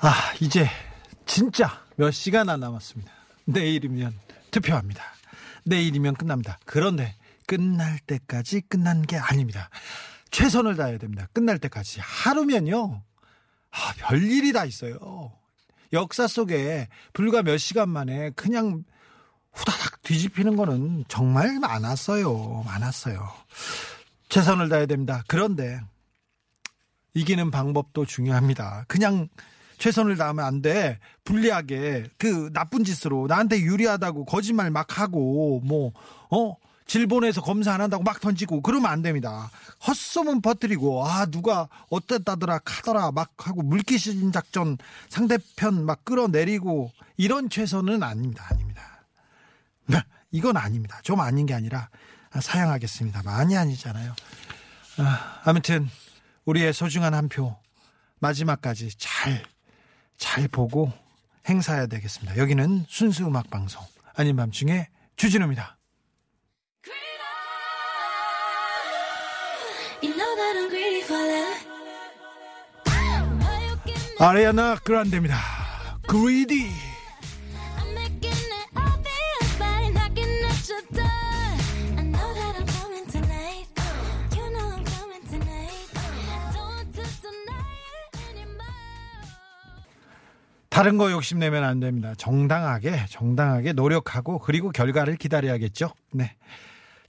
[0.00, 0.68] 아, 이제
[1.26, 3.10] 진짜 몇 시간 안 남았습니다.
[3.46, 4.14] 내일이면
[4.52, 5.02] 투표합니다.
[5.64, 6.58] 내일이면 끝납니다.
[6.64, 9.70] 그런데 끝날 때까지 끝난 게 아닙니다.
[10.30, 11.26] 최선을 다해야 됩니다.
[11.32, 12.00] 끝날 때까지.
[12.00, 13.02] 하루면요.
[13.70, 15.32] 아, 별일이 다 있어요.
[15.92, 18.84] 역사 속에 불과 몇 시간 만에 그냥
[19.52, 22.62] 후다닥 뒤집히는 거는 정말 많았어요.
[22.64, 23.28] 많았어요.
[24.28, 25.24] 최선을 다해야 됩니다.
[25.26, 25.80] 그런데
[27.14, 28.84] 이기는 방법도 중요합니다.
[28.86, 29.28] 그냥
[29.78, 30.98] 최선을 다하면 안 돼.
[31.24, 35.92] 불리하게 그 나쁜 짓으로 나한테 유리하다고 거짓말 막 하고 뭐
[36.30, 36.56] 어?
[36.86, 39.50] 질본에서 검사 안 한다고 막 던지고 그러면 안 됩니다.
[39.86, 44.78] 헛소문 퍼뜨리고 아 누가 어땠다더라 카더라 막 하고 물귀신 작전
[45.10, 48.46] 상대편 막 끌어내리고 이런 최선은 아닙니다.
[48.50, 48.82] 아닙니다.
[49.86, 49.98] 네,
[50.32, 50.98] 이건 아닙니다.
[51.02, 51.90] 좀 아닌 게 아니라
[52.40, 53.22] 사양하겠습니다.
[53.22, 54.14] 많이 아니잖아요.
[54.98, 55.88] 아, 아무튼
[56.46, 57.54] 우리의 소중한 한 표
[58.20, 59.42] 마지막까지 잘
[60.18, 60.92] 잘 보고
[61.48, 62.36] 행사해야 되겠습니다.
[62.36, 63.82] 여기는 순수 음악 방송
[64.14, 65.78] 아닌 밤중에 주진우입니다.
[74.20, 75.36] 아리아나 그란데입니다.
[76.08, 76.87] 그리디
[90.78, 92.14] 다른 거 욕심내면 안 됩니다.
[92.16, 95.90] 정당하게 정당하게 노력하고 그리고 결과를 기다려야겠죠.
[96.12, 96.36] 네.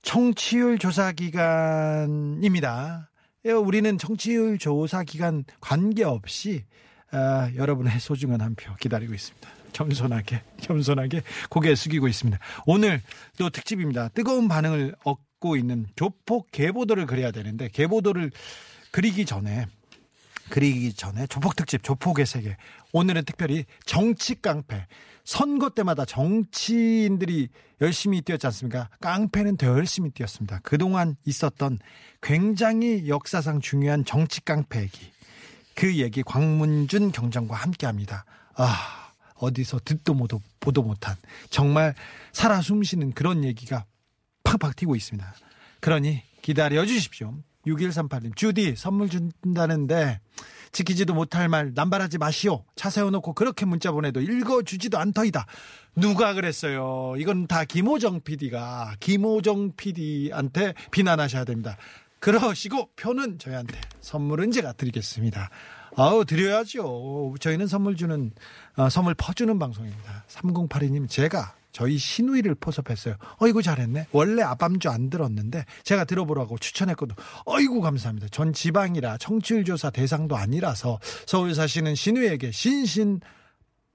[0.02, 3.12] 청취율 조사 기간입니다.
[3.46, 6.66] 예, 우리는 청취율 조사 기간 관계없이
[7.12, 9.48] 아, 여러분의 소중한 한 표 기다리고 있습니다.
[9.74, 12.40] 겸손하게 겸손하게 고개 숙이고 있습니다.
[12.66, 13.04] 오늘
[13.38, 14.08] 또 특집입니다.
[14.08, 18.32] 뜨거운 반응을 얻고 있는 조폭 개보도를 그려야 되는데 개보도를
[18.90, 19.68] 그리기 전에
[20.50, 22.58] 그리기 전에 조폭 특집 조폭의 세계
[22.92, 24.88] 오늘은 특별히 정치 깡패
[25.24, 27.50] 선거 때마다 정치인들이
[27.82, 28.90] 열심히 뛰었지 않습니까?
[29.00, 30.60] 깡패는 더 열심히 뛰었습니다.
[30.64, 31.78] 그동안 있었던
[32.22, 35.12] 굉장히 역사상 중요한 정치 깡패 얘기
[35.76, 38.26] 그 얘기 광문준 경정과 함께합니다.
[38.56, 41.16] 아 어디서 듣도 못도 보도 못한
[41.50, 41.96] 정말
[42.34, 43.86] 살아 숨쉬는 그런 얘기가
[44.44, 45.34] 팍팍 튀고 있습니다.
[45.80, 47.36] 그러니 기다려 주십시오.
[47.66, 50.20] 6138님, 주디 선물 준다는데
[50.72, 52.64] 지키지도 못할 말 남발하지 마시오.
[52.76, 55.46] 차 세워놓고 그렇게 문자 보내도 읽어주지도 않더이다.
[55.96, 57.16] 누가 그랬어요?
[57.18, 61.78] 이건 다 김호정 PD가 김호정 PD한테 비난하셔야 됩니다.
[62.20, 65.50] 그러시고 표는 저희한테 선물은 제가 드리겠습니다.
[65.96, 67.36] 아우 드려야죠.
[67.40, 68.32] 저희는 선물 주는
[68.76, 70.24] 어, 선물 퍼주는 방송입니다.
[70.28, 73.16] 3082님 제가 저희 신우이를 포섭했어요.
[73.38, 74.08] 어이구 잘했네.
[74.12, 77.16] 원래 아밤주 안 들었는데 제가 들어보라고 추천했거든.
[77.46, 78.28] 어이구 감사합니다.
[78.32, 83.22] 전 지방이라 청취율 조사 대상도 아니라서 서울 사시는 신우이에게 신신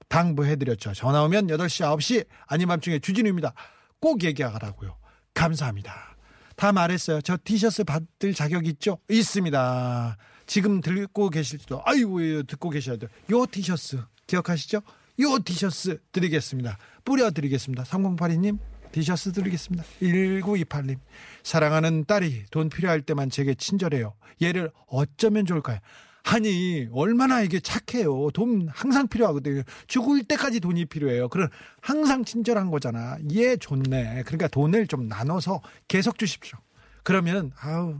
[0.07, 0.93] 당부해드렸죠.
[0.93, 3.53] 전화 오면 8시 9시 아닌 밤중에 주진우입니다.
[3.99, 4.97] 꼭 얘기하라고요.
[5.33, 6.15] 감사합니다.
[6.55, 7.21] 다 말했어요.
[7.21, 8.99] 저 티셔츠 받을 자격 있죠?
[9.09, 10.17] 있습니다.
[10.47, 13.09] 지금 듣고 계실지도 아이고 예, 듣고 계셔야 돼요.
[13.31, 14.81] 요 티셔츠 기억하시죠?
[15.19, 16.77] 요 티셔츠 드리겠습니다.
[17.03, 17.83] 뿌려드리겠습니다.
[17.83, 18.57] 3082님
[18.91, 19.83] 티셔츠 드리겠습니다.
[20.01, 20.97] 1928님
[21.43, 24.13] 사랑하는 딸이 돈 필요할 때만 제게 친절해요.
[24.41, 25.79] 얘를 어쩌면 좋을까요?
[26.23, 28.31] 아니 얼마나 이게 착해요.
[28.31, 29.61] 돈 항상 필요하거든요.
[29.87, 31.29] 죽을 때까지 돈이 필요해요.
[31.29, 31.49] 그런
[31.81, 33.17] 항상 친절한 거잖아.
[33.33, 34.23] 얘 좋네.
[34.25, 36.57] 그러니까 돈을 좀 나눠서 계속 주십시오.
[37.03, 37.99] 그러면 아우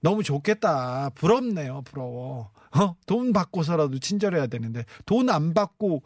[0.00, 1.10] 너무 좋겠다.
[1.14, 1.82] 부럽네요.
[1.84, 2.50] 부러워.
[2.78, 2.96] 어?
[3.06, 6.02] 돈 받고서라도 친절해야 되는데 돈 안 받고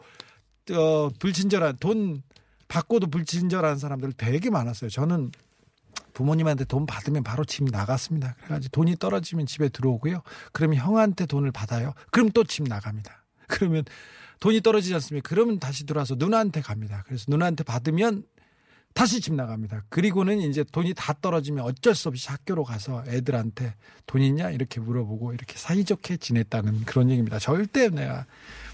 [0.71, 2.21] 어 불친절한 돈
[2.67, 4.89] 받고도 불친절한 사람들 되게 많았어요.
[4.89, 5.31] 저는
[6.13, 8.35] 부모님한테 돈 받으면 바로 집 나갔습니다.
[8.43, 10.21] 그래가지고 돈이 떨어지면 집에 들어오고요.
[10.51, 11.93] 그러면 형한테 돈을 받아요.
[12.11, 13.23] 그럼 또 집 나갑니다.
[13.47, 13.83] 그러면
[14.39, 15.27] 돈이 떨어지지 않습니까?
[15.29, 17.03] 그러면 다시 들어와서 누나한테 갑니다.
[17.05, 18.23] 그래서 누나한테 받으면
[18.93, 19.83] 다시 집 나갑니다.
[19.89, 25.33] 그리고는 이제 돈이 다 떨어지면 어쩔 수 없이 학교로 가서 애들한테 돈 있냐 이렇게 물어보고
[25.33, 27.39] 이렇게 사이좋게 지냈다는 그런 얘기입니다.
[27.39, 28.25] 절대 내가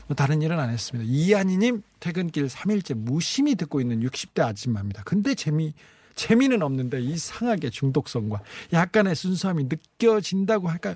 [0.08, 1.10] 뭐 다른 일은 안 했습니다.
[1.10, 5.04] 이한이님 퇴근길 3일째 무심히 듣고 있는 60대 아줌마입니다.
[5.04, 5.74] 근데 재미
[6.16, 8.42] 재미는 없는데 이상하게 중독성과
[8.74, 10.96] 약간의 순수함이 느껴진다고 할까요?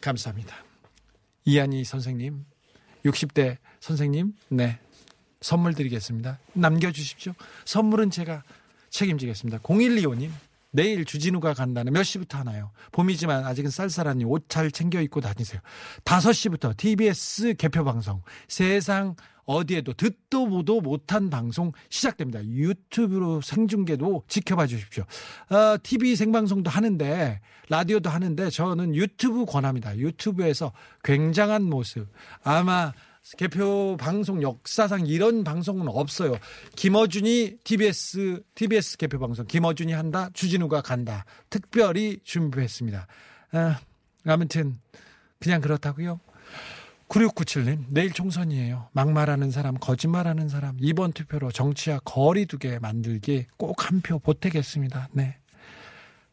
[0.00, 0.56] 감사합니다.
[1.44, 2.44] 이한이 선생님
[3.04, 4.78] 60대 선생님, 네.
[5.40, 6.38] 선물 드리겠습니다.
[6.52, 7.32] 남겨주십시오.
[7.64, 8.42] 선물은 제가
[8.90, 9.58] 책임지겠습니다.
[9.58, 10.30] 0125님,
[10.72, 12.70] 내일 주진우가 간다는 몇 시부터 하나요?
[12.92, 15.60] 봄이지만 아직은 쌀쌀하니 옷 잘 챙겨 입고 다니세요.
[16.04, 19.16] 5시부터 TBS 개표 방송, 세상
[19.46, 22.44] 어디에도 듣도 보도 못한 방송 시작됩니다.
[22.44, 25.04] 유튜브로 생중계도 지켜봐 주십시오.
[25.48, 29.96] 어, TV 생방송도 하는데, 라디오도 하는데, 저는 유튜브 권합니다.
[29.96, 30.72] 유튜브에서
[31.02, 32.06] 굉장한 모습.
[32.44, 32.92] 아마
[33.36, 36.36] 개표 방송 역사상 이런 방송은 없어요.
[36.76, 43.06] 김어준이 TBS TBS 개표 방송 김어준이 한다 주진우가 간다 특별히 준비했습니다.
[43.52, 43.80] 아,
[44.26, 44.78] 아무튼
[45.38, 46.20] 그냥 그렇다고요.
[47.08, 48.88] 9697님 내일 총선이에요.
[48.92, 55.08] 막말하는 사람 거짓말하는 사람 이번 투표로 정치와 거리 두게 만들기 꼭 한 표 보태겠습니다.
[55.12, 55.36] 네.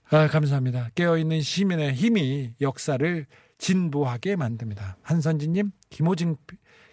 [0.09, 0.89] 아, 감사합니다.
[0.95, 3.25] 깨어있는 시민의 힘이 역사를
[3.57, 4.97] 진보하게 만듭니다.
[5.01, 6.37] 한선진님, 김호진,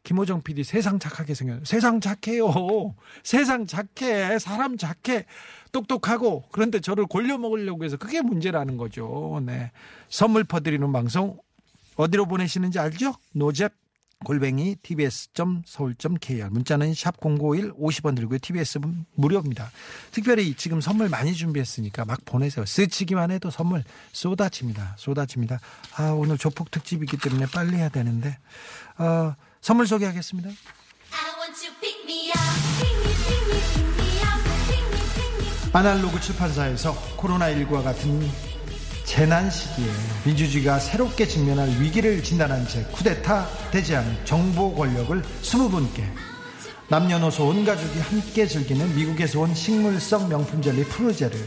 [0.05, 2.95] 김호정 PD 세상 착하게 생겼 세상 착해요.
[3.25, 4.39] 세상 착해.
[4.39, 5.25] 사람 착해.
[5.73, 6.45] 똑똑하고.
[6.53, 9.43] 그런데 저를 골려 먹으려고 해서 그게 문제라는 거죠.
[9.45, 9.73] 네.
[10.09, 11.39] 선물 퍼드리는 방송
[11.97, 13.15] 어디로 보내시는지 알죠?
[13.33, 13.69] 노잼
[14.25, 18.39] 골뱅이 tbs.서울.kr 문자는 샵 051 50원 들고요.
[18.41, 19.71] tbs는 무료입니다.
[20.11, 22.65] 특별히 지금 선물 많이 준비했으니까 막 보내세요.
[22.65, 24.97] 스치기만 해도 선물 쏟아집니다.
[24.99, 25.61] 쏟아집니다.
[25.97, 28.39] 아 오늘 조폭 특집이기 때문에 빨리 해야 되는데
[28.99, 30.51] 어, 선물 소개하겠습니다.
[35.73, 38.31] 아날로그 출판사에서 코로나19와 같은
[39.05, 39.87] 재난 시기에
[40.27, 46.13] 민주주의가 새롭게 직면할 위기를 진단한 책 쿠데타 대재앙 정보 권력을 20분께
[46.91, 51.39] 남녀노소 온 가족이 함께 즐기는 미국에서 온 식물성 명품 젤리 프루제를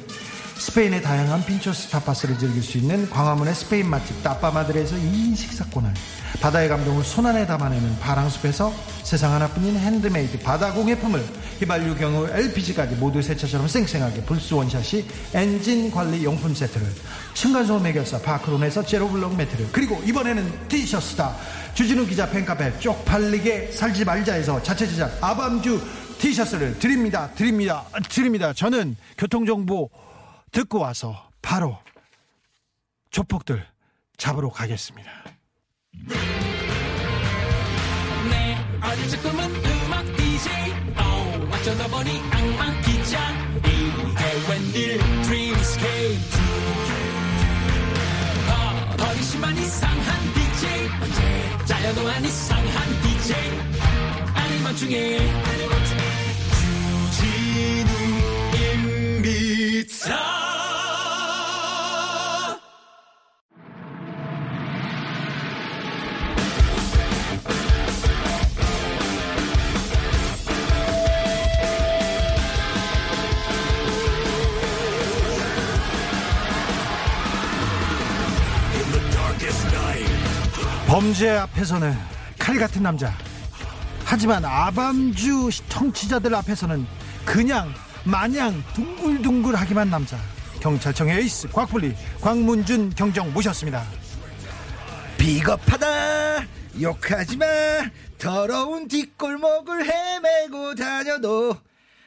[0.60, 5.94] 스페인의 다양한 핀초스 타파스를 즐길 수 있는 광화문의 스페인 맛집 따빠마드레에서 2인 식사권을
[6.42, 8.74] 바다의 감동을 손안에 담아내는 바랑숲에서
[9.04, 11.24] 세상 하나뿐인 핸드메이드 바다 공예품을
[11.60, 16.88] 휘발유 경우 LPG까지 모두 새 차처럼 쌩쌩하게 불스 원샷이 엔진 관리 용품 세트를
[17.34, 21.36] 층간소음 해결사 파크론에서 제로블록 매트를 그리고 이번에는 티셔츠다.
[21.74, 25.82] 주진우 기자 팬카페 쪽팔리게 살지 말자에서 자체 제작 아밤주
[26.20, 27.30] 티셔츠를 드립니다.
[27.36, 27.86] 드립니다.
[28.10, 28.54] 드립니다.
[28.54, 29.90] 저는 교통정보
[30.58, 31.78] 듣고 와서 바로
[33.12, 33.64] 조폭들
[34.18, 35.12] 잡으러 가겠습니다.
[38.32, 39.08] 내 어릴
[39.86, 40.52] 음악 DJ
[40.98, 41.48] 어,
[41.92, 43.20] 보니 악마 기자
[44.50, 46.38] 웬일 드림스케이프
[48.50, 51.66] 어, 버리시만 이상한 DJ 언제?
[51.68, 53.36] 짜여도 안 이상한 DJ
[54.34, 55.47] 아니면 중에
[81.08, 81.94] 범죄 앞에서는
[82.38, 83.14] 칼 같은 남자.
[84.04, 86.86] 하지만 아밤주 청취자들 앞에서는
[87.26, 87.74] 그냥
[88.04, 90.18] 마냥 둥글둥글하기만 남자.
[90.60, 93.86] 경찰청의 에이스 곽불리 광문준 경정 모셨습니다.
[95.18, 96.46] 비겁하다
[96.82, 97.46] 욕하지 마
[98.18, 101.56] 더러운 뒷골목을 헤매고 다녀도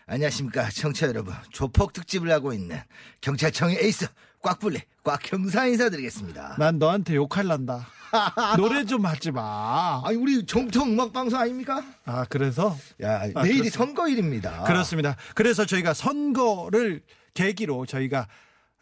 [0.07, 2.78] 안녕하십니까 청취자 여러분 조폭 특집을 하고 있는
[3.23, 4.09] 경찰청의 에이스
[4.42, 8.00] 꽉불리 꽉형사 인사드리겠습니다 난 너한테 욕할란다.
[8.57, 10.02] 노래 좀 하지 마.
[10.05, 11.83] 아니 우리 정통 음악 방송 아닙니까?
[12.05, 13.79] 아 그래서 야 아, 내일이 그렇습니다.
[13.79, 15.17] 선거일입니다 그렇습니다.
[15.35, 17.02] 그래서 저희가 선거를
[17.35, 18.26] 계기로 저희가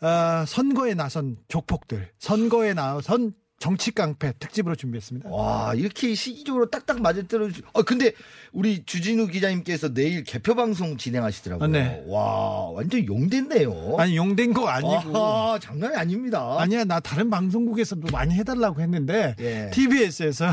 [0.01, 5.29] 어, 선거에 나선 조폭들, 선거에 나선 정치 깡패 특집으로 준비했습니다.
[5.31, 8.13] 와 이렇게 시기적으로 딱딱 맞을 때로 어 근데
[8.53, 12.05] 우리 주진우 기자님께서 내일 개표 방송 진행하시더라고요 아, 네.
[12.07, 15.19] 와 완전 용됐네요 아니 용된 거 아니고.
[15.19, 19.71] 아하, 장난이 아닙니다 아니야 나 다른 방송국에서도 많이 해달라고 했는데 예.
[19.73, 20.51] TBS에서 어,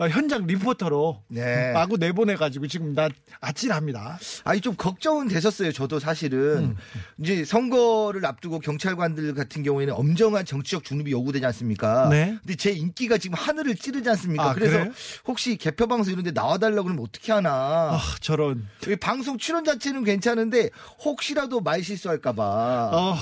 [0.00, 1.72] 현장 리포터로 네.
[1.72, 3.08] 마구 내보내가지고 지금 나
[3.40, 4.18] 아찔합니다.
[4.44, 5.72] 아니 좀 걱정은 됐었어요.
[5.72, 6.76] 저도 사실은 음.
[7.18, 12.08] 이제 선거를 앞두고 경찰관들 같은 경우에는 엄정한 정치적 중립이 요구되지 않습니까?
[12.08, 12.36] 네.
[12.40, 14.50] 근데 제 인기가 지금 하늘을 찌르지 않습니까?
[14.50, 14.92] 아, 그래서 그래요?
[15.26, 17.50] 혹시 개표 방송 이런데 나와달라고 그러면 어떻게 하나?
[17.92, 18.66] 아 저런.
[18.88, 20.70] 이 방송 출연 자체는 괜찮은데
[21.04, 22.90] 혹시라도 말 실수할까봐.
[22.92, 23.16] 어,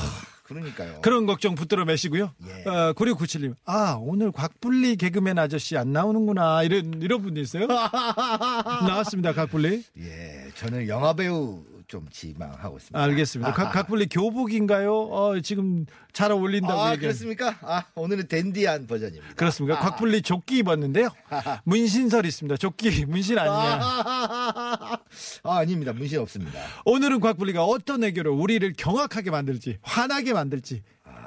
[0.53, 1.01] 그러니까요.
[1.03, 2.33] 그런 걱정 붙들어 매시고요.
[2.47, 2.69] 예.
[2.69, 6.63] 어, 9697님, 아, 오늘 곽불리 개그맨 아저씨 안 나오는구나.
[6.63, 7.67] 이런, 이런 분이 있어요?
[8.87, 9.85] 나왔습니다, 곽불리.
[9.99, 12.99] 예, 저는 영화 배우 좀 지망하고 있습니다.
[12.99, 13.53] 알겠습니다.
[13.53, 14.95] 각, 각분리 교복인가요?
[14.95, 15.85] 어, 지금
[16.15, 17.01] 잘 어울린다고 아, 얘기한.
[17.01, 17.59] 그렇습니까?
[17.61, 19.35] 아, 오늘은 댄디한 버전입니다.
[19.35, 19.79] 그렇습니까?
[19.79, 21.11] 곽분리 조끼 입었는데요.
[21.65, 22.57] 문신설 있습니다.
[22.57, 23.55] 조끼 문신 아니냐.
[23.55, 24.99] 아,
[25.45, 25.93] 아, 아닙니다.
[25.93, 26.59] 문신 없습니다.
[26.87, 30.83] 오늘은 곽분리가 어떤 애교로 우리를 경악하게 만들지, 화나게 만들지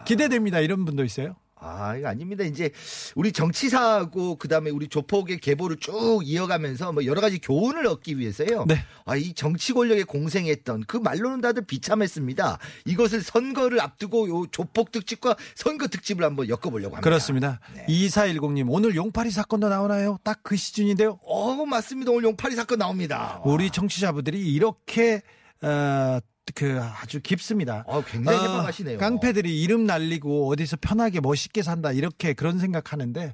[0.07, 0.61] 기대됩니다.
[0.61, 1.35] 이런 분도 있어요.
[1.65, 2.43] 아, 이거 아닙니다.
[2.43, 2.69] 이제
[3.15, 8.65] 우리 정치사하고 그다음에 우리 조폭의 계보를 쭉 이어가면서 뭐 여러 가지 교훈을 얻기 위해서요.
[8.67, 8.77] 네.
[9.05, 12.59] 아, 이 정치 권력에 공생했던 그 말로는 다들 비참했습니다.
[12.85, 17.01] 이것을 선거를 앞두고 요 조폭 특집과 선거 특집을 한번 엮어 보려고 합니다.
[17.01, 17.59] 그렇습니다.
[17.73, 17.85] 네.
[17.89, 20.17] 2410 님, 오늘 용파리 사건도 나오나요?
[20.23, 21.19] 딱 그 시즌인데요.
[21.23, 22.11] 어, 맞습니다.
[22.11, 23.41] 오늘 용파리 사건 나옵니다.
[23.45, 25.23] 우리 청취자분들이 이렇게,
[25.63, 26.19] 어,
[26.53, 27.83] 그 아주 깊습니다.
[27.87, 28.99] 어, 굉장히 해박하시네요.
[28.99, 33.33] 깡패들이 이름 날리고 어디서 편하게 멋있게 산다 이렇게 그런 생각하는데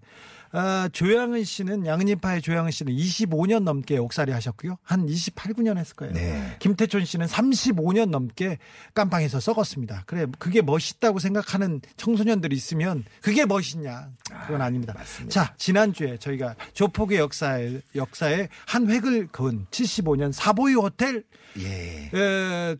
[0.53, 4.77] 어, 조양은 씨는 양은이파의 조양은 씨는 25년 넘게 옥살이 하셨고요.
[4.83, 6.13] 한 28, 9년 했을 거예요.
[6.13, 6.57] 네.
[6.59, 8.57] 김태촌 씨는 35년 넘게
[8.93, 10.03] 깜빵에서 썩었습니다.
[10.07, 14.09] 그래 그게 멋있다고 생각하는 청소년들이 있으면 그게 멋있냐?
[14.45, 14.93] 그건 아닙니다.
[15.29, 21.23] 자 지난주에 저희가 조폭의 역사에 역사에 한 획을 그은 75년 사보이 호텔
[21.59, 22.09] 예.
[22.13, 22.75] 에,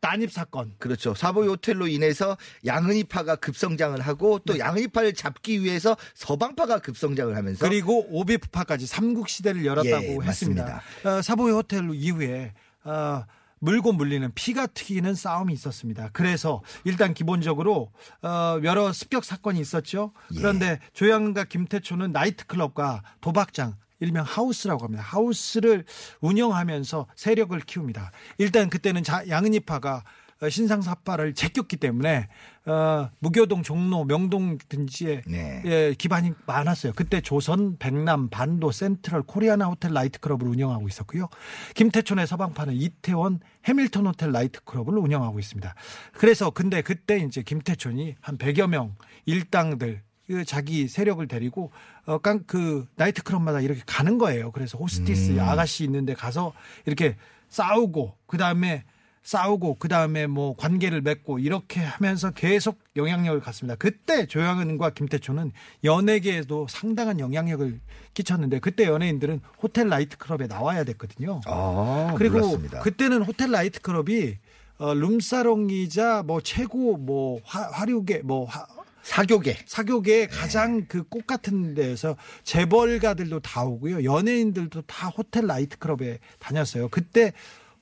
[0.00, 0.72] 난입 사건.
[0.78, 1.14] 그렇죠.
[1.14, 8.86] 사보이 호텔로 인해서 양은이파가 급성장을 하고 또 양은이파를 잡기 위해서 서방파가 급성장을 하면서 그리고 오비프파까지
[8.86, 10.82] 삼국 시대를 열었다고 예, 했습니다.
[11.04, 12.52] 어, 사보이 호텔 이후에
[12.84, 13.24] 어,
[13.58, 16.10] 물고 물리는 피가 튀기는 싸움이 있었습니다.
[16.12, 17.90] 그래서 일단 기본적으로
[18.22, 20.12] 어, 여러 습격 사건이 있었죠.
[20.34, 20.38] 예.
[20.38, 25.02] 그런데 조양과 김태초는 나이트클럽과 도박장 일명 하우스라고 합니다.
[25.02, 25.84] 하우스를
[26.20, 28.10] 운영하면서 세력을 키웁니다.
[28.38, 30.04] 일단 그때는 자, 양은이파가
[30.42, 32.28] 어, 신상사파를 제꼈기 때문에
[32.66, 35.62] 어, 무교동, 종로, 명동 등지에 네.
[35.64, 36.92] 예, 기반이 많았어요.
[36.94, 41.28] 그때 조선, 백남, 반도, 센트럴, 코리아나 호텔 나이트클럽을 운영하고 있었고요.
[41.74, 45.74] 김태촌의 서방파는 이태원, 해밀턴 호텔 나이트클럽을 운영하고 있습니다.
[46.12, 50.06] 그래서 근데 그때 이제 김태촌이 한 100여 명 일당들 그
[50.46, 51.70] 자기 세력을 데리고
[52.04, 54.50] 어깡그 나이트 클럽마다 이렇게 가는 거예요.
[54.52, 56.52] 그래서 호스티스 아가씨 있는데 가서
[56.84, 57.16] 이렇게
[57.48, 58.84] 싸우고 그다음에
[59.22, 63.74] 싸우고 그다음에 뭐 관계를 맺고 이렇게 하면서 계속 영향력을 갖습니다.
[63.76, 65.50] 그때 조양은과 김태초는
[65.82, 67.80] 연예계에도 상당한 영향력을
[68.14, 71.40] 끼쳤는데 그때 연예인들은 호텔 나이트클럽에 나와야 됐거든요.
[71.46, 72.80] 아, 그리고 몰랐습니다.
[72.80, 74.36] 그때는 호텔 나이트클럽이
[74.78, 78.64] 어, 룸사롱이자 뭐 최고 뭐 화, 화류계 뭐 화,
[79.06, 84.02] 사교계 사교계의 가장 그 꽃 같은 데에서 재벌가들도 다 오고요.
[84.02, 86.88] 연예인들도 다 호텔 나이트클럽에 다녔어요.
[86.88, 87.32] 그때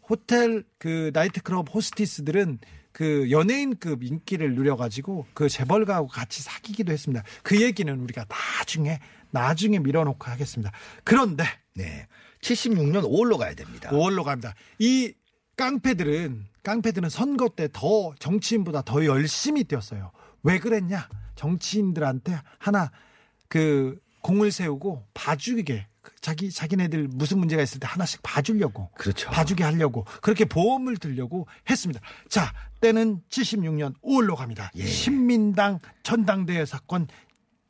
[0.09, 2.59] 호텔 그 나이트클럽 호스티스들은
[2.93, 7.25] 그 연예인급 인기를 누려가지고 그 재벌가하고 같이 사귀기도 했습니다.
[7.43, 9.00] 그 얘기는 우리가 나중에
[9.31, 10.71] 나중에 밀어놓고 하겠습니다.
[11.04, 12.07] 그런데 네.
[12.43, 13.90] 76년 5월로 가야 됩니다.
[13.90, 14.54] 5월로 갑니다.
[14.78, 15.14] 이
[15.57, 20.12] 깡패들은 깡패들은 선거 때 더 정치인보다 더 열심히 뛰었어요.
[20.44, 21.08] 왜 그랬냐?
[21.34, 22.92] 정치인들한테 하나
[23.48, 29.30] 그 공을 세우고 봐주게 그 자기 자기네들 무슨 문제가 있을 때 하나씩 봐주려고 그렇죠.
[29.30, 32.00] 봐주게 하려고 그렇게 보험을 들려고 했습니다.
[32.28, 34.70] 자 때는 76년 5월로 갑니다.
[34.76, 34.84] 예.
[34.84, 37.08] 신민당 전당대회 사건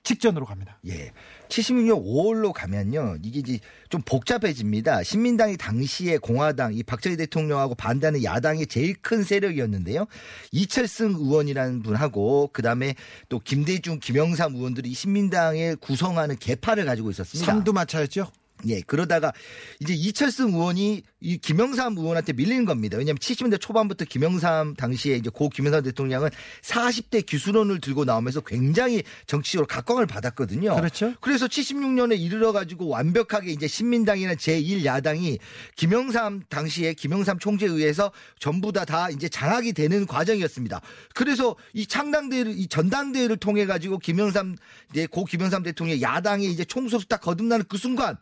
[0.05, 0.79] 직전으로 갑니다.
[0.87, 1.13] 예.
[1.49, 3.17] 76년 5월로 가면요.
[3.23, 3.59] 이게 이제
[3.89, 5.03] 좀 복잡해집니다.
[5.03, 10.07] 신민당이 당시에 공화당, 이 박정희 대통령하고 반대하는 야당의 제일 큰 세력이었는데요.
[10.53, 12.95] 이철승 의원이라는 분하고 그 다음에
[13.29, 17.51] 또 김대중, 김영삼 의원들이 이 신민당에 구성하는 개파를 가지고 있었습니다.
[17.51, 18.27] 삼두마차였죠.
[18.69, 19.33] 예, 그러다가
[19.81, 22.97] 이제 이철승 의원이 이 김영삼 의원한테 밀리는 겁니다.
[22.97, 26.31] 왜냐하면 70년대 초반부터 김영삼 당시에 이제 고 김영삼 대통령은
[26.63, 30.77] 40대 기술원을 들고 나오면서 굉장히 정치적으로 각광을 받았거든요.
[30.77, 31.15] 그렇죠.
[31.21, 35.39] 그래서 76년에 이르러 가지고 완벽하게 이제 신민당이나 제1야당이
[35.77, 40.81] 김영삼 당시에 김영삼 총재에 의해서 전부 다 다 이제 장악이 되는 과정이었습니다.
[41.15, 44.57] 그래서 이 창당대회를 이 전당대회를 통해 가지고 김영삼
[44.91, 48.17] 이제 고 김영삼 대통령의 야당이 이제 총소수 딱 거듭나는 그 순간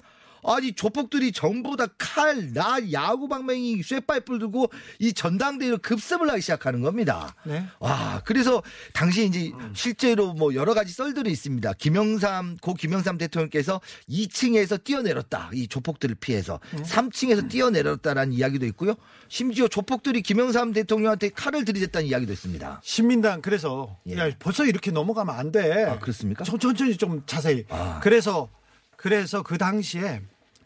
[0.44, 6.80] 아니 조폭들이 전부 다 칼, 나, 야구 방망이, 쇠파이프를 들고 이 전당대회로 급습을 하기 시작하는
[6.80, 7.34] 겁니다.
[7.44, 7.64] 네.
[7.78, 11.72] 와, 그래서 당시 이제 실제로 뭐 여러 가지 썰들이 있습니다.
[11.74, 13.80] 김영삼, 고 김영삼 대통령께서
[14.10, 15.50] 2층에서 뛰어내렸다.
[15.54, 16.58] 이 조폭들을 피해서.
[16.72, 18.94] 3층에서 뛰어내렸다라는 이야기도 있고요.
[19.28, 22.80] 심지어 조폭들이 김영삼 대통령한테 칼을 들이댔다는 이야기도 있습니다.
[22.84, 24.16] 신민당 그래서 예.
[24.18, 25.84] 야, 벌써 이렇게 넘어가면 안 돼.
[25.84, 26.44] 아, 그렇습니까?
[26.44, 27.64] 천- 천천히 좀 자세히.
[27.68, 28.00] 아.
[28.02, 28.48] 그래서
[28.96, 30.20] 그래서 그 당시에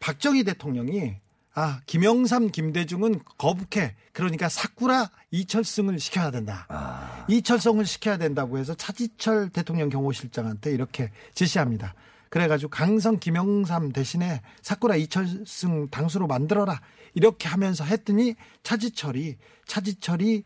[0.06, 1.16] 박정희 대통령이
[1.52, 6.64] 아 김영삼 김대중은 거북해 그러니까 사쿠라 이철승을 시켜야 된다.
[6.68, 7.26] 아.
[7.28, 11.94] 이철성을 시켜야 된다고 해서 차지철 대통령 경호실장한테 이렇게 지시합니다.
[12.28, 16.80] 그래가지고 강성 김영삼 대신에 사쿠라 이철승 당수로 만들어라
[17.14, 20.44] 이렇게 하면서 했더니 차지철이 차지철이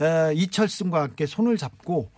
[0.00, 2.10] 에, 이철승과 함께 손을 잡고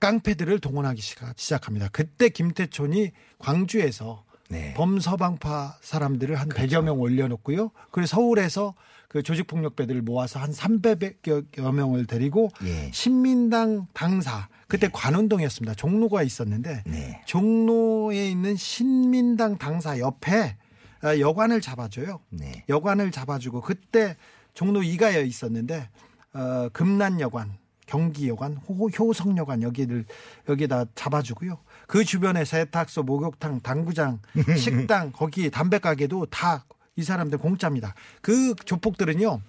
[0.00, 1.00] 깡패들을 동원하기
[1.36, 1.90] 시작합니다.
[1.92, 4.74] 그때 김태촌이 광주에서 네.
[4.74, 7.70] 범서방파 사람들을 한 100여 명 올려놓고요.
[7.92, 8.74] 그리고 서울에서
[9.08, 12.90] 그 조직폭력배들을 모아서 한 300여 명을 데리고 예.
[12.92, 15.74] 신민당 당사 그때 관운동이었습니다.
[15.74, 17.20] 종로가 있었는데 네.
[17.26, 20.56] 종로에 있는 신민당 당사 옆에
[21.02, 22.20] 어, 여관을 잡아줘요.
[22.30, 22.64] 네.
[22.68, 24.16] 여관을 잡아주고 그때
[24.54, 25.88] 종로 이가에 있었는데
[26.34, 27.52] 어, 금난여관,
[27.86, 30.04] 경기여관, 호- 효성여관 여기를
[30.48, 31.58] 여기다 잡아주고요.
[31.90, 34.20] 그 주변에 세탁소, 목욕탕, 당구장,
[34.56, 36.64] 식당 거기 담배 가게도 다
[36.96, 37.94] 이 사람들 공짜입니다.
[38.20, 39.40] 그 조폭들은요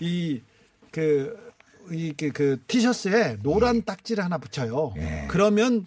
[0.00, 0.40] 이
[0.92, 1.52] 그
[1.90, 4.94] 이그 그 티셔츠에 노란 딱지를 하나 붙여요.
[4.98, 5.26] 예.
[5.28, 5.84] 그러면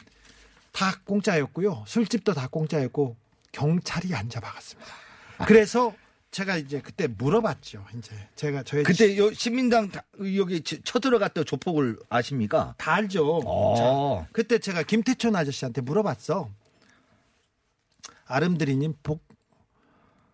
[0.74, 1.86] 다 공짜였고요.
[1.88, 3.16] 술집도 다 공짜였고
[3.54, 4.92] 경찰이 안 잡아갔습니다.
[5.48, 5.94] 그래서
[6.36, 7.86] 제가 이제 그때 물어봤죠.
[7.98, 10.04] 이제 제가 저희 그때 요 신민당 다-
[10.36, 12.76] 여기 쳐- 쳐들어갔던 조폭을 아십니까?
[12.78, 13.38] 다 알죠.
[13.46, 13.76] 어.
[14.26, 16.50] 자, 그때 제가 김태촌 아저씨한테 물어봤어.
[18.26, 19.24] 아름드리님 복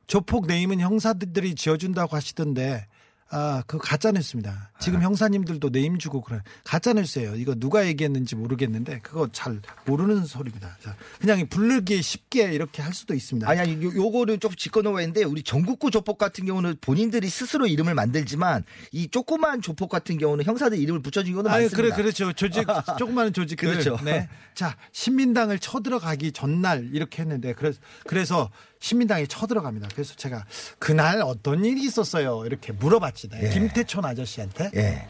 [0.08, 2.88] 조폭 네임은 형사들이 지어준다고 하시던데
[3.34, 4.72] 아, 그 가짜 뉴스입니다.
[4.80, 6.42] 지금 형사님들도 네임 주고 그래.
[6.66, 7.36] 가짜 뉴스예요.
[7.36, 10.78] 이거 누가 얘기했는지 모르겠는데 그거 잘 모르는 소리입니다.
[10.82, 13.50] 자, 그냥 부르기 쉽게 이렇게 할 수도 있습니다.
[13.50, 17.96] 아니, 아니, 요, 요거는 좀 짚어놓아야 했는데, 우리 전국구 조폭 같은 경우는 본인들이 스스로 이름을
[17.96, 21.78] 만들지만, 이 조그만 조폭 같은 경우는 형사들 이름을 붙여 준 경우는 아유, 많습니다.
[21.78, 22.34] 그래, 그렇죠.
[22.34, 22.66] 조직,
[23.00, 23.70] 조그마한 조직들.
[23.70, 23.98] 그렇죠.
[24.04, 24.28] 네.
[24.56, 28.50] 자, 신민당을 쳐들어가기 전날 이렇게 했는데, 그래서, 그래서
[28.82, 29.88] 신민당이 쳐들어갑니다.
[29.94, 30.46] 그래서 제가
[30.80, 32.46] 그날 어떤 일이 있었어요.
[32.46, 33.30] 이렇게 물어봤지.
[33.30, 33.44] 네.
[33.44, 33.50] 예.
[33.50, 34.72] 김태촌 아저씨한테.
[34.76, 35.08] 예.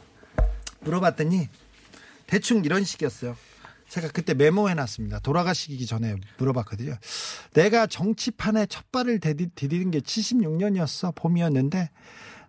[0.82, 1.48] 물어봤더니
[2.28, 3.36] 대충 이런 식이었어요.
[3.90, 5.20] 제가 그때 메모해놨습니다.
[5.20, 6.96] 돌아가시기 전에 물어봤거든요.
[7.54, 11.13] 내가 정치판에 첫 발을 디디- 디디는 게 76년이었어.
[11.16, 11.90] 봄이었는데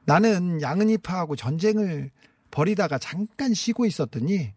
[0.04, 2.10] 나는 양은이파하고 전쟁을
[2.50, 4.52] 벌이다가 잠깐 쉬고 있었더니 어,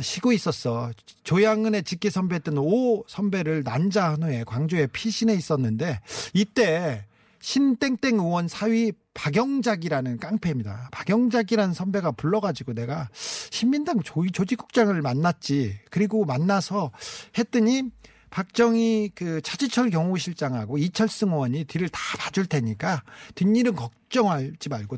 [0.00, 0.90] 쉬고 있었어.
[1.24, 6.00] 조양은의 직계 선배였던 오 선배를 난자 한 후에 광주에 피신해 있었는데
[6.34, 7.06] 이때
[7.40, 10.88] 신땡땡 의원 사위 박영작이라는 깡패입니다.
[10.90, 15.78] 박영작이라는 선배가 불러가지고 내가 신민당 조- 조직국장을 만났지.
[15.90, 16.90] 그리고 만나서
[17.38, 17.84] 했더니
[18.30, 23.02] 박정희 그 차지철 경호실장하고 이철승 의원이 뒤를 다 봐줄 테니까
[23.36, 24.96] 뒷일은 걱정하지 말고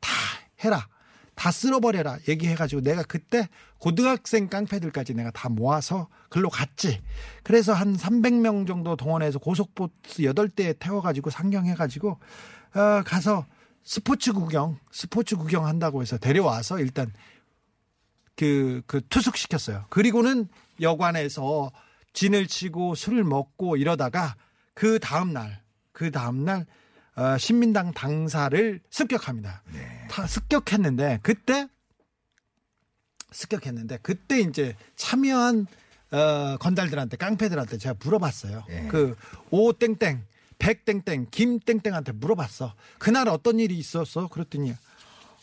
[0.00, 0.10] 다
[0.64, 0.86] 해라.
[1.40, 3.48] 다 쓸어버려라 얘기해가지고 내가 그때
[3.78, 7.00] 고등학생 깡패들까지 내가 다 모아서 글로 갔지.
[7.42, 13.46] 그래서 한 300명 정도 동원해서 고속버스 8대에 태워가지고 상경해가지고 어, 가서
[13.82, 17.10] 스포츠 구경, 스포츠 구경 한다고 해서 데려와서 일단
[18.36, 19.86] 그, 그 투숙시켰어요.
[19.88, 20.46] 그리고는
[20.82, 21.72] 여관에서
[22.12, 24.36] 진을 치고 술을 먹고 이러다가
[24.74, 26.66] 그 다음날, 그 다음날
[27.20, 29.62] 어, 신민당 당사를 습격합니다.
[30.08, 31.68] 다 습격했는데 그때
[33.30, 35.66] 습격했는데 그때 이제 참여한
[36.12, 38.64] 어, 건달들한테 깡패들한테 제가 물어봤어요.
[38.70, 38.88] 예.
[38.88, 40.24] 그오 땡땡,
[40.58, 42.74] 백 땡땡, 김 땡땡한테 물어봤어.
[42.98, 44.28] 그날 어떤 일이 있었어?
[44.28, 44.74] 그랬더니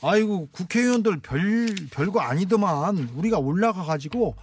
[0.02, 4.36] 아이고 국회의원들 별 별거 아니더만 우리가 올라가 가지고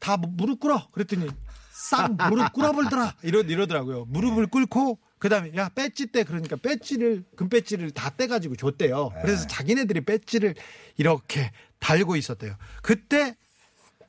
[0.00, 1.28] 다 무릎 꿇어 그랬더니
[1.70, 8.10] 싹 무릎 꿇어버리더라 이러 이러더라고요 무릎을 꿇고 그다음에 야 배지 때 그러니까 배지를 금배지를 다
[8.10, 10.54] 떼가지고 줬대요 그래서 자기네들이 배지를
[10.96, 13.36] 이렇게 달고 있었대요 그때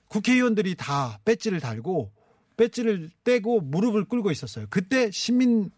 [0.07, 2.11] 국회의원들이 다 배지를 달고
[2.57, 5.69] 배지를 떼고 무릎을 꿇고 있었어요 그때 시민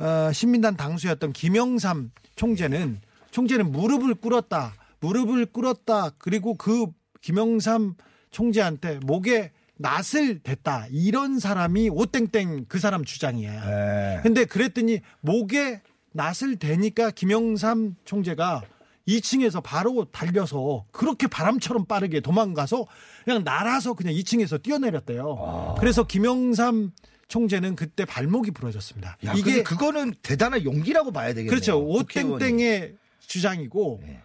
[0.00, 4.74] 어, 신민단 당수였던 김영삼 총재는 총재는 무릎을 꿇었다.
[5.00, 6.10] 무릎을 꿇었다.
[6.18, 6.86] 그리고 그
[7.20, 7.94] 김영삼
[8.30, 10.86] 총재한테 목에 낫을 댔다.
[10.90, 14.16] 이런 사람이 오땡땡 그 사람 주장이야.
[14.16, 14.20] 예.
[14.22, 15.80] 근데 그랬더니 목에
[16.12, 18.62] 낫을 대니까 김영삼 총재가
[19.08, 22.86] 2층에서 바로 달려서 그렇게 바람처럼 빠르게 도망가서
[23.24, 25.76] 그냥 날아서 그냥 2층에서 뛰어내렸대요.
[25.78, 26.92] 그래서 김영삼
[27.28, 29.16] 총재는 그때 발목이 부러졌습니다.
[29.24, 31.50] 야, 이게 그거는 대단한 용기라고 봐야 되겠네요.
[31.50, 31.80] 그렇죠.
[31.80, 34.20] 오땡땡의 주장이고 네.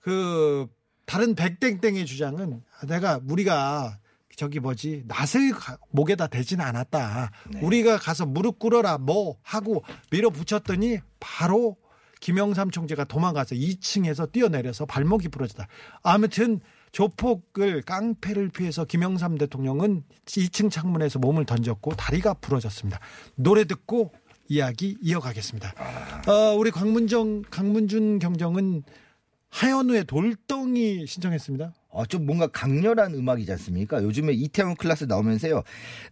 [0.00, 0.66] 그
[1.06, 3.98] 다른 백땡땡의 주장은 내가 우리가
[4.38, 7.32] 저기 뭐지 낫을 가- 목에다 대지는 않았다.
[7.50, 7.60] 네.
[7.60, 11.76] 우리가 가서 무릎 꿇어라 뭐 하고 밀어붙였더니 바로
[12.20, 15.66] 김영삼 총재가 도망가서 2층에서 뛰어내려서 발목이 부러졌다.
[16.04, 16.60] 아무튼
[16.92, 23.00] 조폭을 깡패를 피해서 김영삼 대통령은 2층 창문에서 몸을 던졌고 다리가 부러졌습니다.
[23.34, 24.12] 노래 듣고
[24.48, 25.74] 이야기 이어가겠습니다.
[26.28, 28.84] 어, 우리 강문정, 강문준 경정은
[29.50, 31.72] 하현우의 돌덩이 신청했습니다.
[31.90, 34.02] 어, 좀 뭔가 강렬한 음악이지 않습니까?
[34.02, 35.62] 요즘에 이태원 클래스 나오면서요.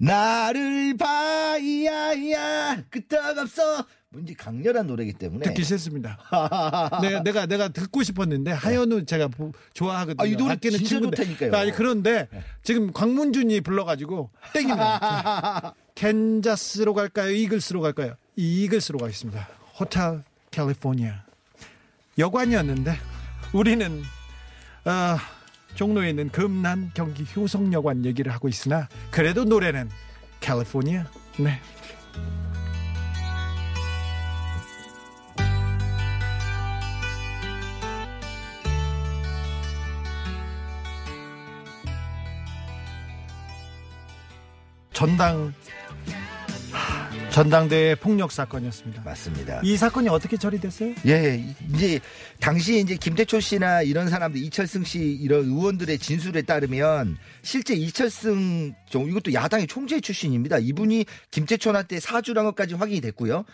[0.00, 3.84] 나를 봐야야 끄떡 없어.
[4.08, 5.44] 뭔지 강렬한 노래이기 때문에.
[5.44, 6.18] 듣기 싫습니다.
[7.02, 10.22] 내가 내가 내가 듣고 싶었는데 하현우 제가 보- 좋아하거든요.
[10.22, 11.16] 아, 이 노래 진짜 친구인데.
[11.16, 11.52] 좋다니까요.
[11.60, 12.28] 아니 그런데
[12.62, 15.74] 지금 광문준이 불러가지고 땡입니다.
[15.94, 17.30] 캔자스로 갈까요?
[17.32, 18.14] 이글스로 갈까요?
[18.36, 19.46] 이글스로 가겠습니다.
[19.78, 21.24] 호텔 캘리포니아
[22.18, 22.96] 여관이었는데
[23.52, 24.02] 우리는
[24.84, 25.18] 아,
[25.76, 29.90] 종로에 있는 금난 경기 효성여관 얘기를 하고 있으나 그래도 노래는
[30.40, 31.04] 캘리포니아.
[31.38, 31.60] 네.
[44.92, 45.52] 전당
[46.10, 46.15] 하,
[47.36, 49.02] 전당대회 폭력 사건이었습니다.
[49.04, 49.60] 맞습니다.
[49.62, 50.94] 이 사건이 어떻게 처리됐어요?
[51.06, 51.44] 예,
[51.74, 52.00] 이제
[52.40, 59.10] 당시에 이제 김태초 씨나 이런 사람들 이철승 씨 이런 의원들의 진술에 따르면 실제 이철승 좀
[59.10, 60.56] 이것도 야당의 총재 출신입니다.
[60.56, 63.44] 이분이 김태초한테 사주란 것까지 확인이 됐고요.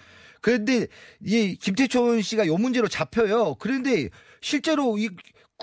[0.41, 0.87] 그런데
[1.21, 3.57] 이 김태촌 씨가 요 문제로 잡혀요.
[3.59, 5.11] 그런데 실제로 이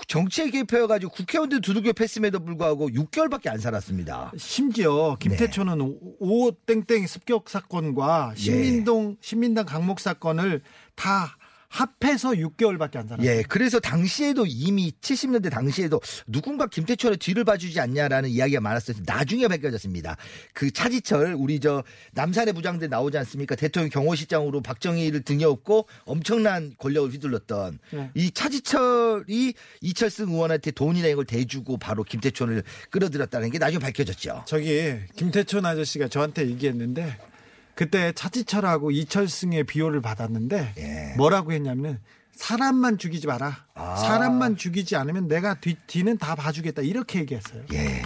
[0.06, 4.32] 정치에 개입해가지고 국회의원들 두들겨 팼음에도 불구하고 6개월밖에 안 살았습니다.
[4.36, 5.80] 심지어 김태초는
[6.18, 10.62] 오 땡땡 습격 사건과 신민동 신민당 강목 사건을
[10.94, 11.36] 다
[11.70, 13.30] 합해서 6개월밖에 안 살았어요.
[13.30, 18.96] 예, 그래서 당시에도 이미 70년대 당시에도 누군가 김태철의 뒤를 봐주지 않냐라는 이야기가 많았어요.
[19.06, 20.16] 나중에 밝혀졌습니다.
[20.52, 23.54] 그 차지철 우리 저 남산의 부장들 나오지 않습니까?
[23.54, 28.10] 대통령 경호실장으로 박정희를 등에 업고 엄청난 권력을 휘둘렀던 네.
[28.14, 34.42] 이 차지철이 이철승 의원한테 돈이나 이걸 대주고 바로 김태촌을 끌어들였다는 게 나중에 밝혀졌죠.
[34.46, 37.16] 저기 김태촌 아저씨가 저한테 얘기했는데
[37.74, 41.14] 그때 차지철하고 이철승의 비호를 받았는데 예.
[41.16, 42.00] 뭐라고 했냐면
[42.40, 43.64] 사람만 죽이지 마라.
[43.74, 43.96] 아.
[43.96, 46.80] 사람만 죽이지 않으면 내가 뒤, 뒤는 다 봐주겠다.
[46.82, 47.64] 이렇게 얘기했어요.
[47.74, 48.02] 예.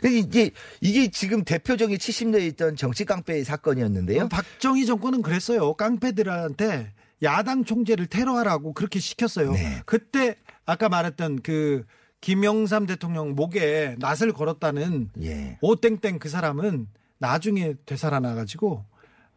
[0.00, 4.28] 근데 이제 이게 지금 대표적인 70년대에 있던 정치 깡패 사건이었는데요.
[4.28, 5.74] 박정희 정권은 그랬어요.
[5.74, 6.92] 깡패들한테
[7.24, 9.52] 야당 총재를 테러하라고 그렇게 시켰어요.
[9.52, 9.82] 네.
[9.84, 11.84] 그때 아까 말했던 그
[12.20, 15.58] 김영삼 대통령 목에 낫을 걸었다는 예.
[15.60, 16.86] 오땡땡 그 사람은
[17.18, 18.84] 나중에 되살아나 가지고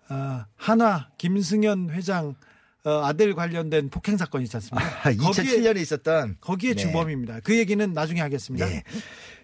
[0.10, 2.36] 어, 한화 김승현 회장
[2.84, 4.88] 어, 아들 관련된 폭행 사건 있지 않습니까?
[4.88, 6.82] 아, 2007년에 있었던 거기에 네.
[6.82, 7.40] 주범입니다.
[7.44, 8.68] 그 얘기는 나중에 하겠습니다.
[8.68, 8.84] 네.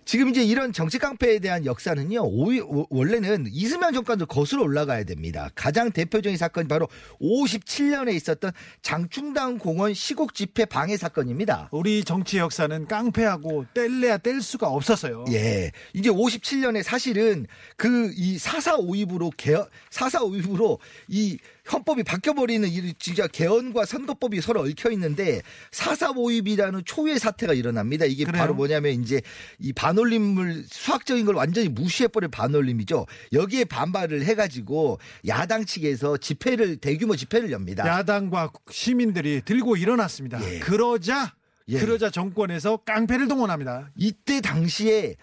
[0.03, 5.49] 지금 이제 이런 정치 깡패에 대한 역사는요, 오히- 오- 원래는 이승만 정권도 거슬러 올라가야 됩니다.
[5.55, 6.87] 가장 대표적인 사건이 바로
[7.21, 11.69] 57년에 있었던 장충당 공원 시국 집회 방해 사건입니다.
[11.71, 15.25] 우리 정치 역사는 깡패하고 뗄래야 뗄 수가 없었어요.
[15.31, 15.71] 예.
[15.93, 17.45] 이제 57년에 사실은
[17.77, 21.37] 그 이 사사오입으로 개헌, 사사오입으로 이
[21.71, 28.05] 헌법이 바뀌어버리는 이 진짜 개헌과 선거법이 서로 얽혀 있는데 사사오입이라는 초유의 사태가 일어납니다.
[28.05, 28.41] 이게 그래요?
[28.41, 29.21] 바로 뭐냐면 이제
[29.59, 33.05] 이 반올림을 수학적인 걸 완전히 무시해버린 반올림이죠.
[33.33, 37.87] 여기에 반발을 해가지고 야당 측에서 집회를 대규모 집회를 엽니다.
[37.87, 40.39] 야당과 시민들이 들고 일어났습니다.
[40.43, 40.59] 예.
[40.59, 41.33] 그러자
[41.67, 41.79] 예.
[41.79, 43.91] 그러자 정권에서 깡패를 동원합니다.
[43.95, 45.15] 이때 당시에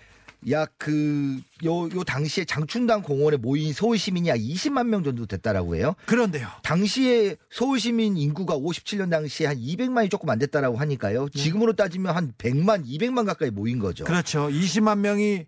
[0.51, 5.75] 약 그 요 요 당시에 장춘당 공원에 모인 서울 시민이 약 20만 명 정도 됐다라고
[5.75, 5.95] 해요.
[6.07, 6.47] 그런데요.
[6.63, 11.29] 당시에 서울 시민 인구가 57년 당시에 한 200만이 조금 안 됐다라고 하니까요.
[11.31, 14.05] 지금으로 따지면 한 100만, 200만 가까이 모인 거죠.
[14.05, 14.49] 그렇죠.
[14.49, 15.47] 20만 명이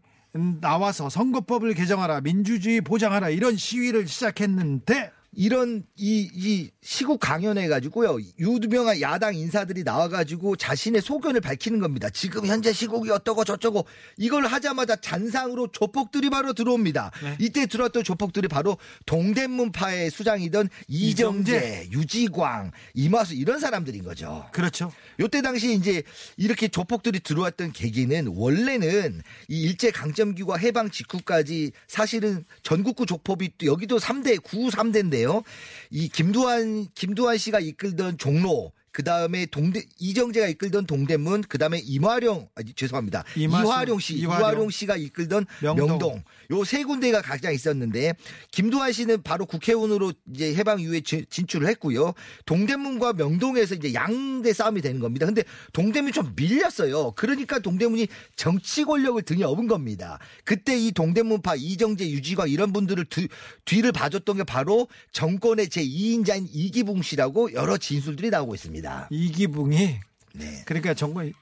[0.61, 8.19] 나와서 선거법을 개정하라, 민주주의 보장하라 이런 시위를 시작했는데 이런 이, 이 시국 강연해 가지고요.
[8.39, 12.11] 유명한 야당 인사들이 나와 가지고 자신의 소견을 밝히는 겁니다.
[12.11, 17.13] 지금 현재 시국이 어떠고 저쩌고 이걸 하자마자 잔상으로 조폭들이 바로 들어옵니다.
[17.23, 17.37] 네.
[17.39, 24.49] 이때 들어왔던 조폭들이 바로 동대문파의 수장이던 이정재, 유지광, 이마수 이런 사람들인 거죠.
[24.53, 24.93] 그렇죠.
[25.21, 26.03] 요때 당시 이제
[26.37, 33.99] 이렇게 조폭들이 들어왔던 계기는 원래는 이 일제 강점기와 해방 직후까지 사실은 전국구 조폭이 또 여기도
[33.99, 35.43] 3대 구 3대인데 요.
[35.91, 42.49] 이 김두한 김두한 씨가 이끌던 종로 그 다음에 동대 이정재가 이끌던 동대문, 그 다음에 임화룡,
[42.57, 43.25] 아, 죄송합니다.
[43.37, 44.41] 이마수, 이화룡 씨, 이화룡.
[44.41, 45.87] 이화룡 씨가 이끌던 명동.
[45.89, 46.23] 명동.
[46.51, 48.15] 요 세 군데가 가장 있었는데
[48.51, 52.13] 김두한 씨는 바로 국회의원으로 이제 해방 이후에 지- 진출을 했고요.
[52.47, 55.27] 동대문과 명동에서 이제 양대 싸움이 되는 겁니다.
[55.27, 57.13] 근데 동대문이 좀 밀렸어요.
[57.13, 60.19] 그러니까 동대문이 정치 권력을 등에 업은 겁니다.
[60.45, 63.29] 그때 이 동대문파 이정재, 유지광 이런 분들을 뒤,
[63.65, 68.80] 뒤를 봐줬던 게 바로 정권의 제 2인자인 이기붕 씨라고 여러 진술들이 나오고 있습니다.
[69.11, 70.01] 이기붕이
[70.35, 70.63] 네.
[70.65, 71.33] 그러니까 정말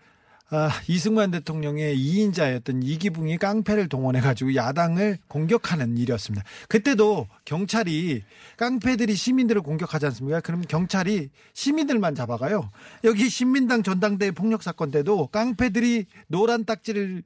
[0.51, 6.43] 아, 이승만 대통령의 2인자였던 이기붕이 깡패를 동원해가지고 야당을 공격하는 일이었습니다.
[6.69, 8.23] 그때도 경찰이
[8.57, 10.41] 깡패들이 시민들을 공격하지 않습니까?
[10.41, 12.71] 그럼 경찰이 시민들만 잡아가요.
[13.05, 17.25] 여기 신민당 전당대회 폭력 사건 때도 깡패들이 노란 딱지를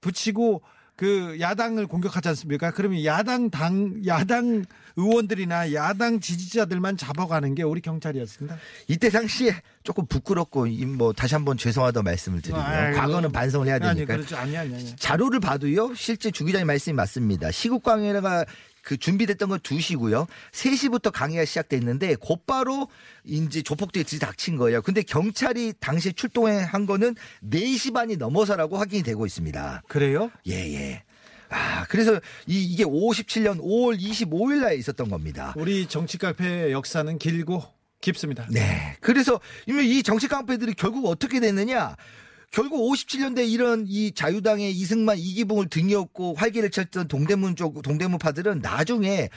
[0.00, 0.62] 붙이고
[1.00, 2.72] 그 야당을 공격하지 않습니까?
[2.72, 8.58] 그러면 야당 당 야당 의원들이나 야당 지지자들만 잡아가는 게 우리 경찰이었습니다.
[8.86, 12.62] 이때 당시에 조금 부끄럽고 이뭐 다시 한번 죄송하다고 말씀을 드리고요.
[12.62, 12.98] 아이고.
[13.00, 14.14] 과거는 반성을 해야 아니 되니까.
[14.14, 14.36] 그렇죠.
[14.36, 14.94] 아니 아니 아니.
[14.96, 15.94] 자료를 봐도요.
[15.94, 17.50] 실제 주 기자님 말씀이 맞습니다.
[17.50, 18.44] 시국 강의가
[18.82, 20.26] 그 준비됐던 건 2시고요.
[20.52, 22.88] 3시부터 강의가 시작됐는데 곧바로
[23.24, 24.82] 이제 조폭들이 들이 닥친 거예요.
[24.82, 27.14] 근데 경찰이 당시 출동한 거는
[27.44, 29.82] 4시 반이 넘어서라고 확인이 되고 있습니다.
[29.88, 30.30] 그래요?
[30.48, 31.02] 예, 예.
[31.50, 32.14] 아, 그래서
[32.46, 35.52] 이, 이게 57년 5월 25일 날 있었던 겁니다.
[35.56, 37.62] 우리 정치 카페 역사는 길고
[38.00, 38.46] 깊습니다.
[38.50, 38.96] 네.
[39.00, 41.96] 그래서 이 정치 깡패들이 결국 어떻게 됐느냐?
[42.50, 49.28] 결국 57년대 이런 이 자유당의 이승만 이기붕을 등에 업고 활기를 쳤던 동대문 쪽 동대문파들은 나중에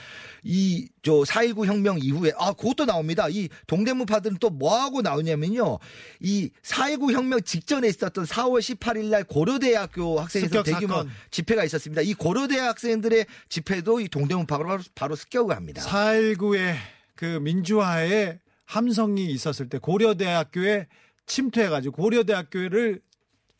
[0.42, 3.28] 이 저 4.19 혁명 이후에 아 그것도 나옵니다.
[3.28, 5.78] 이 동대문파들은 또 뭐 하고 나오냐면요.
[6.20, 11.10] 이 4.19 혁명 직전에 있었던 4월 18일 날 고려대학교 학생에서 대규모 사건.
[11.30, 12.00] 집회가 있었습니다.
[12.02, 15.82] 이 고려대 학생들의 집회도 이 동대문파가 바로, 바로 습격을 합니다.
[15.82, 16.76] 4.19의
[17.14, 20.86] 그 민주화에 함성이 있었을 때 고려대학교에
[21.26, 23.00] 침투해가지고 고려대학교를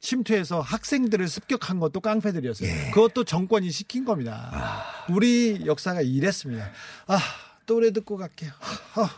[0.01, 2.69] 침투해서 학생들을 습격한 것도 깡패들이었어요.
[2.69, 2.91] 예.
[2.91, 4.85] 그것도 정권이 시킨 겁니다.
[5.09, 6.71] 우리 역사가 이랬습니다.
[7.07, 7.19] 아,
[7.67, 8.51] 노래 듣고 갈게요.
[8.97, 9.11] 아,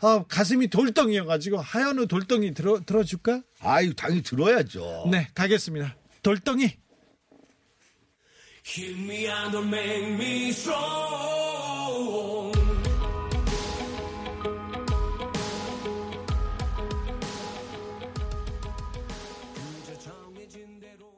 [0.00, 3.42] 아, 가슴이 돌덩이여가지고 하현우 돌덩이 들어, 들어줄까?
[3.60, 5.08] 아유 당연히 들어야죠.
[5.10, 5.96] 네, 가겠습니다.
[6.22, 6.76] 돌덩이.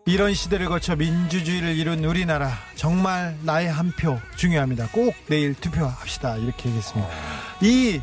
[0.07, 4.89] 이런 시대를 거쳐 민주주의를 이룬 우리나라 정말 나의 한 표 중요합니다.
[4.93, 6.37] 꼭 내일 투표합시다.
[6.39, 7.09] 이렇게 얘기했습니다.
[7.63, 8.01] 이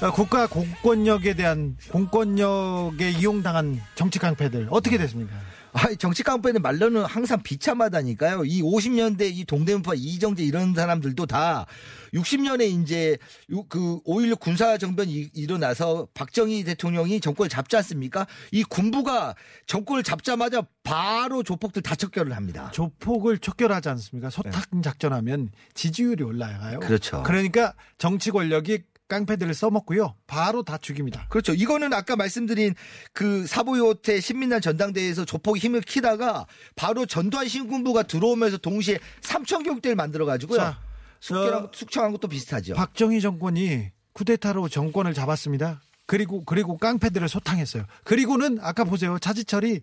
[0.00, 5.34] 어, 국가 공권력에 대한 공권력에 이용당한 정치 깡패들 어떻게 됐습니까?
[5.72, 8.44] 아, 정치 깡패는 말로는 항상 비참하다니까요.
[8.44, 11.66] 이 50년대 이 동대문파 이정재 이런 사람들도 다
[12.14, 13.16] 60년에 이제
[13.52, 18.26] 요- 그5.16 군사 정변이 이- 일어나서 박정희 대통령이 정권을 잡지 않습니까?
[18.52, 19.34] 이 군부가
[19.66, 22.70] 정권을 잡자마자 바로 조폭들 다 척결을 합니다.
[22.72, 24.30] 조폭을 척결하지 않습니까?
[24.30, 26.80] 소탁 작전하면 지지율이 올라가요.
[26.80, 27.22] 그렇죠.
[27.24, 30.14] 그러니까 정치 권력이 깡패들을 써먹고요.
[30.26, 31.26] 바로 다 죽입니다.
[31.28, 31.52] 그렇죠.
[31.52, 32.74] 이거는 아까 말씀드린
[33.12, 40.58] 그 사보요태 신민단 전당대회에서 조폭이 힘을 키다가 바로 전두환 신군부가 들어오면서 동시에 삼천교육대를 만들어 가지고요.
[40.58, 40.80] 자,
[41.24, 42.74] 숙청한, 숙청한 것도 비슷하죠.
[42.74, 45.80] 박정희 정권이 쿠데타로 정권을 잡았습니다.
[46.04, 47.84] 그리고 그리고 깡패들을 소탕했어요.
[48.04, 49.80] 그리고는 아까 보세요 차지철이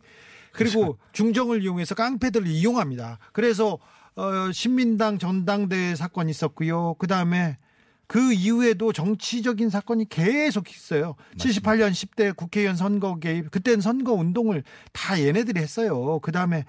[0.54, 3.17] 그리고 중정을 이용해서 깡패들을 이용합니다.
[3.34, 3.80] 그래서
[4.15, 6.95] 어, 신민당 전당대회 사건이 있었고요.
[6.99, 7.58] 그 다음에
[8.06, 11.15] 그 이후에도 정치적인 사건이 계속 있어요.
[11.38, 16.19] 78년 10대 국회의원 선거 개입, 그때는 선거 운동을 다 얘네들이 했어요.
[16.19, 16.65] 그 다음에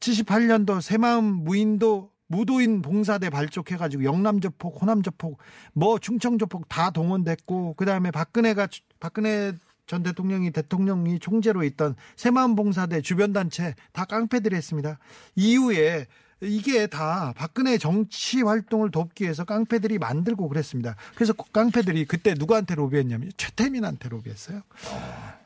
[0.00, 5.38] 78년도 새마음 무인도 무도인 봉사대 발족해가지고 영남 조폭, 호남 조폭,
[5.72, 9.52] 뭐 충청 조폭 다 동원됐고 그 다음에 박근혜가 주- 박근혜
[9.86, 14.98] 전 대통령이 대통령이 총재로 있던 새마음 봉사대 주변 단체 다 깡패들이 했습니다.
[15.36, 16.06] 이후에
[16.42, 20.96] 이게 다 박근혜 정치 활동을 돕기 위해서 깡패들이 만들고 그랬습니다.
[21.14, 24.58] 그래서 깡패들이 그때 누구한테 로비했냐면 최태민한테 로비했어요.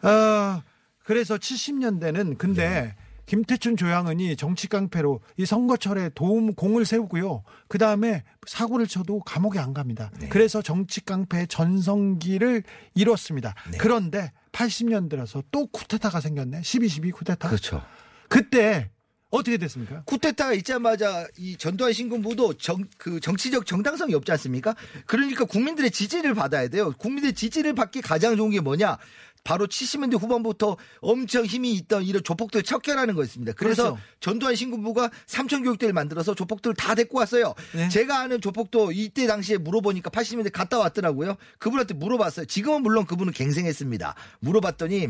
[0.02, 0.62] 어,
[1.04, 2.94] 그래서 70년대는 근데
[3.30, 7.44] 김태춘 조양은이 정치 깡패로 이 선거철에 도움 공을 세우고요.
[7.68, 10.10] 그 다음에 사고를 쳐도 감옥에 안 갑니다.
[10.30, 12.64] 그래서 정치 깡패 전성기를
[12.96, 13.54] 이뤘습니다.
[13.78, 16.62] 그런데 80년 들어서 또 쿠데타가 생겼네.
[16.62, 17.48] 12.12 쿠데타.
[17.48, 17.84] 그렇죠.
[18.28, 18.90] 그때
[19.30, 20.02] 어떻게 됐습니까?
[20.06, 24.74] 쿠데타가 있자마자 이 전두환 신군부도 정, 그 정치적 정당성이 없지 않습니까?
[25.06, 26.92] 그러니까 국민들의 지지를 받아야 돼요.
[26.98, 28.98] 국민들의 지지를 받기 가장 좋은 게 뭐냐?
[29.44, 33.52] 바로 70년대 후반부터 엄청 힘이 있던 이런 조폭들 척결하는 거였습니다.
[33.52, 34.02] 그래서 그렇죠.
[34.20, 37.54] 전두환 신군부가 삼천 교육대를 만들어서 조폭들을 다 데리고 왔어요.
[37.74, 37.88] 네.
[37.88, 41.36] 제가 아는 조폭도 이때 당시에 물어보니까 80년대 갔다 왔더라고요.
[41.58, 42.46] 그분한테 물어봤어요.
[42.46, 44.14] 지금은 물론 그분은 갱생했습니다.
[44.40, 45.08] 물어봤더니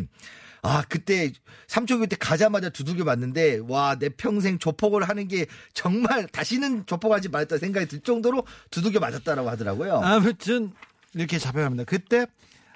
[0.62, 1.32] 아, 그때
[1.68, 7.56] 삼촌교육 때 가자마자 두들겨 맞는데, 와, 내 평생 조폭을 하는 게 정말 다시는 조폭하지 말았다
[7.56, 10.00] 생각이 들 정도로 두들겨 맞았다라고 하더라고요.
[10.00, 10.72] 아무튼
[11.14, 11.84] 이렇게 잡혀갑니다.
[11.84, 12.26] 그때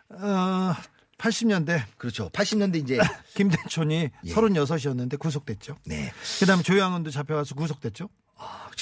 [0.08, 0.74] 어
[1.18, 2.28] 80년대 그렇죠.
[2.30, 2.98] 80년대 이제,
[3.34, 4.34] 김대촌이 예.
[4.34, 5.76] 36이었는데 구속됐죠.
[5.86, 6.12] 네.
[6.40, 8.08] 그다음에 조양은도 잡혀가서 구속됐죠.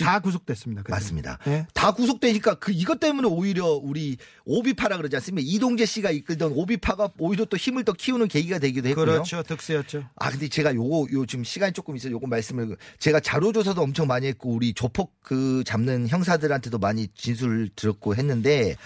[0.00, 0.82] 다 구속됐습니다.
[0.82, 0.92] 그때.
[0.92, 1.38] 맞습니다.
[1.44, 1.66] 네.
[1.74, 5.46] 다 구속되니까 그 이것 때문에 오히려 우리 오비파라 그러지 않습니까?
[5.48, 9.04] 이동재 씨가 이끌던 오비파가 오히려 또 힘을 더 키우는 계기가 되기도 했고요.
[9.04, 9.42] 그렇죠.
[9.42, 10.04] 득세였죠.
[10.16, 14.06] 아 근데 제가 요거 요 지금 시간이 조금 있어서 요거 말씀을 제가 자료 조사도 엄청
[14.06, 18.76] 많이 했고 우리 조폭 그 잡는 형사들한테도 많이 진술을 들었고 했는데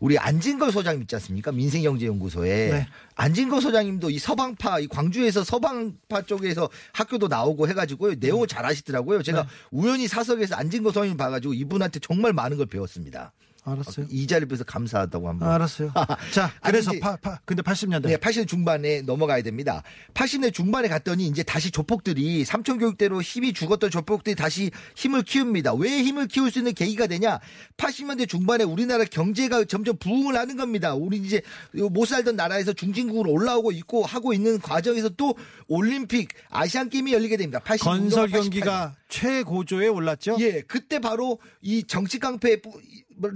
[0.00, 1.52] 우리 안진걸 소장님 있지 않습니까?
[1.52, 2.86] 민생경제연구소에 네.
[3.16, 9.22] 안진걸 소장님도 이 서방파 이 광주에서 서방파 쪽에서 학교도 나오고 해가지고요 내용을 잘 아시더라고요.
[9.22, 9.48] 제가 네.
[9.70, 13.32] 우연히 사석에서 안진걸 소장님 봐가지고 이분한테 정말 많은 걸 배웠습니다.
[13.64, 14.06] 알았어요.
[14.10, 15.48] 이 자리를 빌어서 감사하다고 한번.
[15.50, 15.92] 알았어요.
[16.32, 18.06] 자, 아니, 그래서 이제- 파, 파, 근데 80년대.
[18.08, 19.82] 네, 80년 중반에 넘어가야 됩니다.
[20.12, 25.74] 80년 중반에 갔더니 이제 다시 조폭들이 삼천 교육대로 힘이 죽었던 조폭들이 다시 힘을 키웁니다.
[25.74, 27.40] 왜 힘을 키울 수 있는 계기가 되냐?
[27.78, 30.94] 80년대 중반에 우리나라 경제가 점점 부흥을 하는 겁니다.
[30.94, 31.40] 우리 이제
[31.72, 35.34] 못 살던 나라에서 중진국으로 올라오고 있고 하고 있는 과정에서 또
[35.68, 37.60] 올림픽 아시안 게임이 열리게 됩니다.
[37.64, 38.32] 86년, 건설 88년.
[38.32, 40.36] 경기가 최고조에 올랐죠.
[40.40, 42.60] 예, 그때 바로 이 정치 깡패를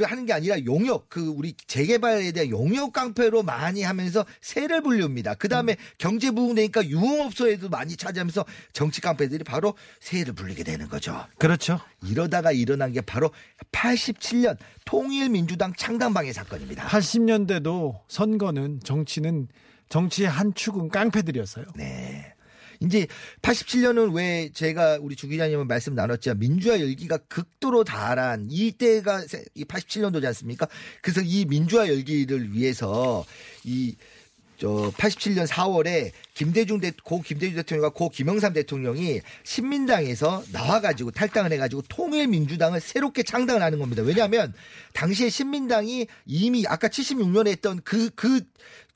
[0.02, 5.34] 하는 게 아니라 용역, 그 우리 재개발에 대한 용역 깡패로 많이 하면서 세를 불립니다.
[5.34, 11.26] 그 다음에 경제 부흥 되니까 유흥업소에도 많이 차지하면서 정치 깡패들이 바로 세를 불리게 되는 거죠.
[11.38, 11.80] 그렇죠.
[12.02, 13.30] 이러다가 일어난 게 바로
[13.72, 16.86] 87년 통일민주당 창당방해 사건입니다.
[16.86, 19.48] 80년대도 선거는 정치는
[19.88, 21.66] 정치의 한 축은 깡패들이었어요.
[21.76, 22.27] 네.
[22.80, 23.06] 이제
[23.42, 29.64] 87년은 왜 제가 우리 주 기자님은 말씀 나눴지만 민주화 열기가 극도로 달한 이때가 세- 이
[29.64, 30.68] 87년도지 않습니까?
[31.02, 33.24] 그래서 이 민주화 열기를 위해서
[33.64, 33.96] 이
[34.60, 41.82] 저 87년 4월에 김대중 대, 고 김대중 대통령과 고 김영삼 대통령이 신민당에서 나와가지고 탈당을 해가지고
[41.82, 44.02] 통일민주당을 새롭게 창당을 하는 겁니다.
[44.02, 44.52] 왜냐하면
[44.94, 48.40] 당시에 신민당이 이미 아까 76년에 했던 그, 그,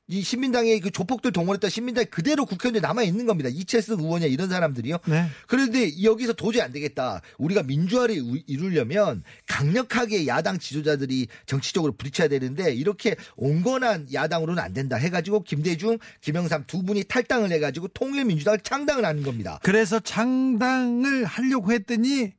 [0.09, 3.49] 이 신민당의 그 조폭들 동원했던 신민당이 그대로 국회의원에 남아 있는 겁니다.
[3.49, 4.97] 이채승 의원이야 이런 사람들이요.
[5.07, 5.27] 네.
[5.47, 7.21] 그런데 여기서 도저히 안 되겠다.
[7.37, 14.97] 우리가 민주화를 우- 이루려면 강력하게 야당 지도자들이 정치적으로 부딪혀야 되는데 이렇게 온건한 야당으로는 안 된다
[14.97, 19.59] 해가지고 김대중, 김영삼 두 분이 탈당을 해가지고 통일민주당을 창당을 하는 겁니다.
[19.63, 22.33] 그래서 창당을 하려고 했더니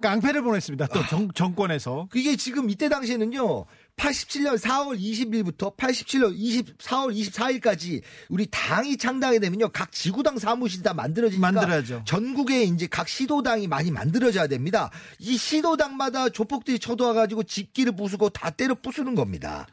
[0.00, 0.86] 깡패를 보냈습니다.
[0.86, 2.08] 또 정, 정권에서.
[2.10, 3.66] 그게 지금 이때 당시에는요.
[4.00, 9.68] 87년 4월 20일부터 87년 20, 4월 24일까지 우리 당이 창당이 되면요.
[9.68, 12.02] 각 지구당 사무실이 다 만들어지니까 만들어야죠.
[12.06, 14.90] 전국에 이제 각 시도당이 많이 만들어져야 됩니다.
[15.18, 19.66] 이 시도당마다 조폭들이 쳐들어와 가지고 집기를 부수고 다 때려 부수는 겁니다.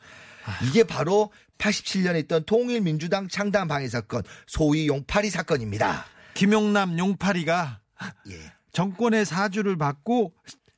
[0.68, 6.06] 이게 바로 87년에 있던 통일민주당 창당 방해 사건, 소위 용파리 사건입니다.
[6.34, 7.80] 김용남 용파리가
[8.30, 8.54] 예.
[8.72, 10.34] 정권의 사주를 받고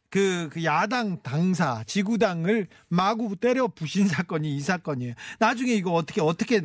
[0.09, 5.13] 그, 그 야당 당사 지구당을 마구 때려 부신 사건이 이 사건이에요.
[5.39, 6.61] 나중에 이거 어떻게 어떻게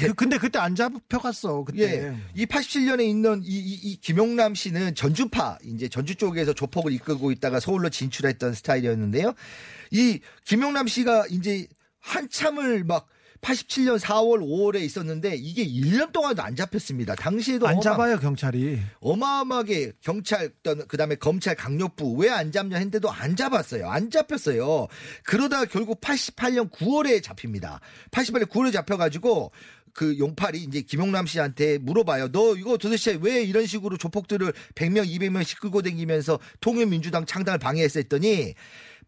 [0.00, 1.82] 그, 근데 그때 안 잡혀갔어 그때.
[1.82, 2.16] 예.
[2.34, 7.60] 이 87년에 있는 이, 이, 이 김용남 씨는 전주파, 이제 전주 쪽에서 조폭을 이끌고 있다가
[7.60, 9.34] 서울로 진출했던 스타일이었는데요.
[9.90, 11.66] 이 김용남 씨가 이제
[12.00, 13.06] 한참을 막
[13.42, 17.16] 87년 4월, 5월에 있었는데 이게 1년 동안도 안 잡혔습니다.
[17.16, 18.78] 당시에도 안 어마- 잡아요 경찰이.
[19.00, 20.50] 어마어마하게 경찰
[20.88, 23.88] 그다음에 검찰 강력부 왜 안 잡냐 했는데도 안 잡았어요.
[23.90, 24.86] 안 잡혔어요.
[25.24, 27.80] 그러다 결국 88년 9월에 잡힙니다.
[28.12, 29.50] 88년 9월에 잡혀가지고
[29.92, 32.28] 그 용팔이 이제 김용남 씨한테 물어봐요.
[32.32, 38.54] 너 이거 도대체 왜 이런 식으로 조폭들을 100명, 200명씩 끌고 다니면서 통일민주당 창당을 방해했어 했더니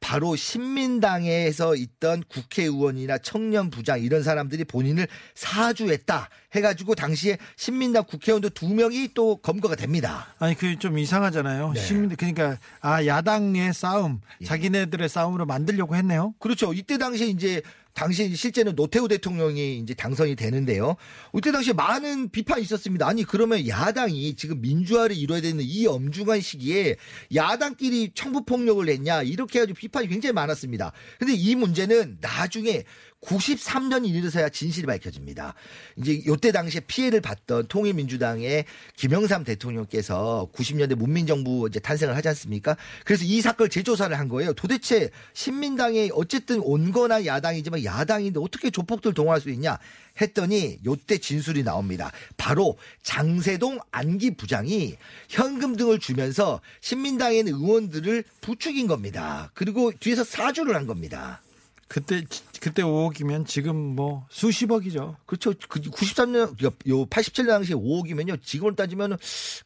[0.04, 8.68] 바로 신민당에서 있던 국회의원이나 청년 부장 이런 사람들이 본인을 사주했다 해가지고 당시에 신민당 국회의원도 두
[8.68, 10.26] 명이 또 검거가 됩니다.
[10.38, 11.72] 아니 그좀 이상하잖아요.
[11.72, 11.80] 네.
[11.80, 14.44] 시민 그러니까 아 야당의 싸움, 예.
[14.44, 16.34] 자기네들의 싸움으로 만들려고 했네요.
[16.38, 16.74] 그렇죠.
[16.74, 17.62] 이때 당시에 이제
[17.94, 20.96] 당시 실제는 노태우 대통령이 이제 당선이 되는데요.
[21.32, 23.06] 이때 당시에 많은 비판이 있었습니다.
[23.06, 26.96] 아니 그러면 야당이 지금 민주화를 이뤄야 되는 이 엄중한 시기에
[27.34, 30.92] 야당끼리 청부 폭력을 했냐 이렇게 해가지고 비판이 굉장히 많았습니다.
[31.18, 32.84] 근데 이 문제는 나중에
[33.24, 35.54] 93년이 이르서야 진실이 밝혀집니다.
[35.96, 38.64] 이제 요때 당시에 피해를 봤던 통일민주당의
[38.96, 42.76] 김영삼 대통령께서 90년대 문민정부 이제 탄생을 하지 않습니까?
[43.04, 44.52] 그래서 이 사건을 재조사를 한 거예요.
[44.52, 49.78] 도대체 신민당이 어쨌든 온건한 야당이지만 야당인데 어떻게 조폭들 동원할 수 있냐
[50.20, 52.12] 했더니 요때 진술이 나옵니다.
[52.36, 54.96] 바로 장세동 안기 부장이
[55.28, 59.50] 현금 등을 주면서 신민당에 있는 의원들을 부추긴 겁니다.
[59.54, 61.40] 그리고 뒤에서 사주를 한 겁니다.
[61.88, 62.24] 그때
[62.60, 65.16] 그때 5억이면 지금 뭐 수십억이죠.
[65.26, 65.52] 그렇죠.
[65.68, 68.42] 그 93년, 요 87년 당시에 5억이면요.
[68.42, 69.16] 지금으로 따지면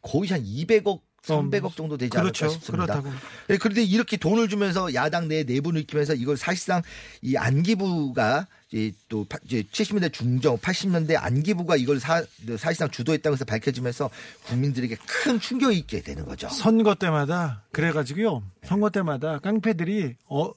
[0.03, 2.47] 거의 한 200억 300억 정도 되지 그렇죠.
[2.47, 2.87] 않을까 싶습니다.
[3.01, 3.11] 그렇다고.
[3.51, 6.81] 예, 그런데 이렇게 돈을 주면서 야당 내 내분을 익히면서 이걸 사실상
[7.21, 12.23] 이 안기부가 이제 또 파- 이제 70년대 중정, 80년대 안기부가 이걸 사,
[12.57, 14.09] 사실상 주도했다고 해서 밝혀지면서
[14.47, 16.49] 국민들에게 큰 충격이 있게 되는 거죠.
[16.49, 18.43] 선거 때마다 그래가지고요.
[18.65, 20.51] 선거 때마다 깡패들이 어,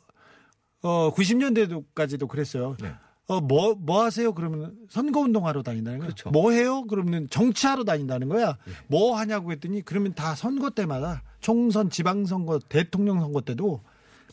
[0.81, 2.75] 어 90년대도까지도 그랬어요.
[2.81, 2.91] 네.
[3.27, 4.33] 어, 뭐, 뭐 하세요?
[4.33, 6.07] 그러면 선거 운동하러 다닌다는 거야.
[6.07, 6.29] 그렇죠.
[6.31, 6.83] 뭐 해요?
[6.89, 8.57] 그러면 정치하러 다닌다는 거야.
[8.87, 13.81] 뭐 하냐고 했더니 그러면 다 선거 때마다 총선, 지방선거, 대통령 선거 때도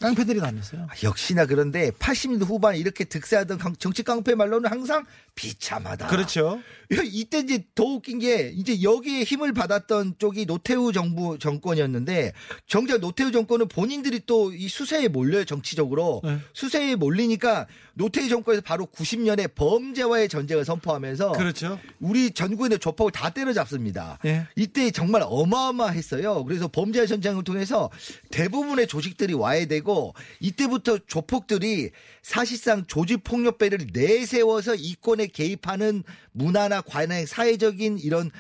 [0.01, 0.87] 깡패들이 다녔어요.
[0.89, 6.09] 아, 역시나 그런데 80년대 후반에 이렇게 득세하던 강- 정치 깡패 말로는 항상 비참하다.
[6.09, 6.61] 그렇죠.
[7.05, 12.33] 이때 이제 더 웃긴 게 이제 여기에 힘을 받았던 쪽이 노태우 정부 정권이었는데
[12.67, 16.39] 정작 노태우 정권은 본인들이 또 이 수세에 몰려요 정치적으로 네.
[16.55, 17.67] 수세에 몰리니까
[17.99, 21.81] 노태우 정권에서 바로 90년에 범죄와의 전쟁을 선포하면서 그렇죠.
[21.99, 24.21] 우리 전국의 조폭을 다 때려잡습니다.
[24.25, 24.47] 예.
[24.55, 26.45] 이때 정말 어마어마했어요.
[26.45, 27.91] 그래서 범죄 전쟁을 통해서
[28.31, 31.91] 대부분의 조직들이 와해되고 이때부터 조폭들이
[32.23, 38.31] 사실상 조직 폭력배를 내세워서 이권에 개입하는 문화나 관행, 사회적인 이런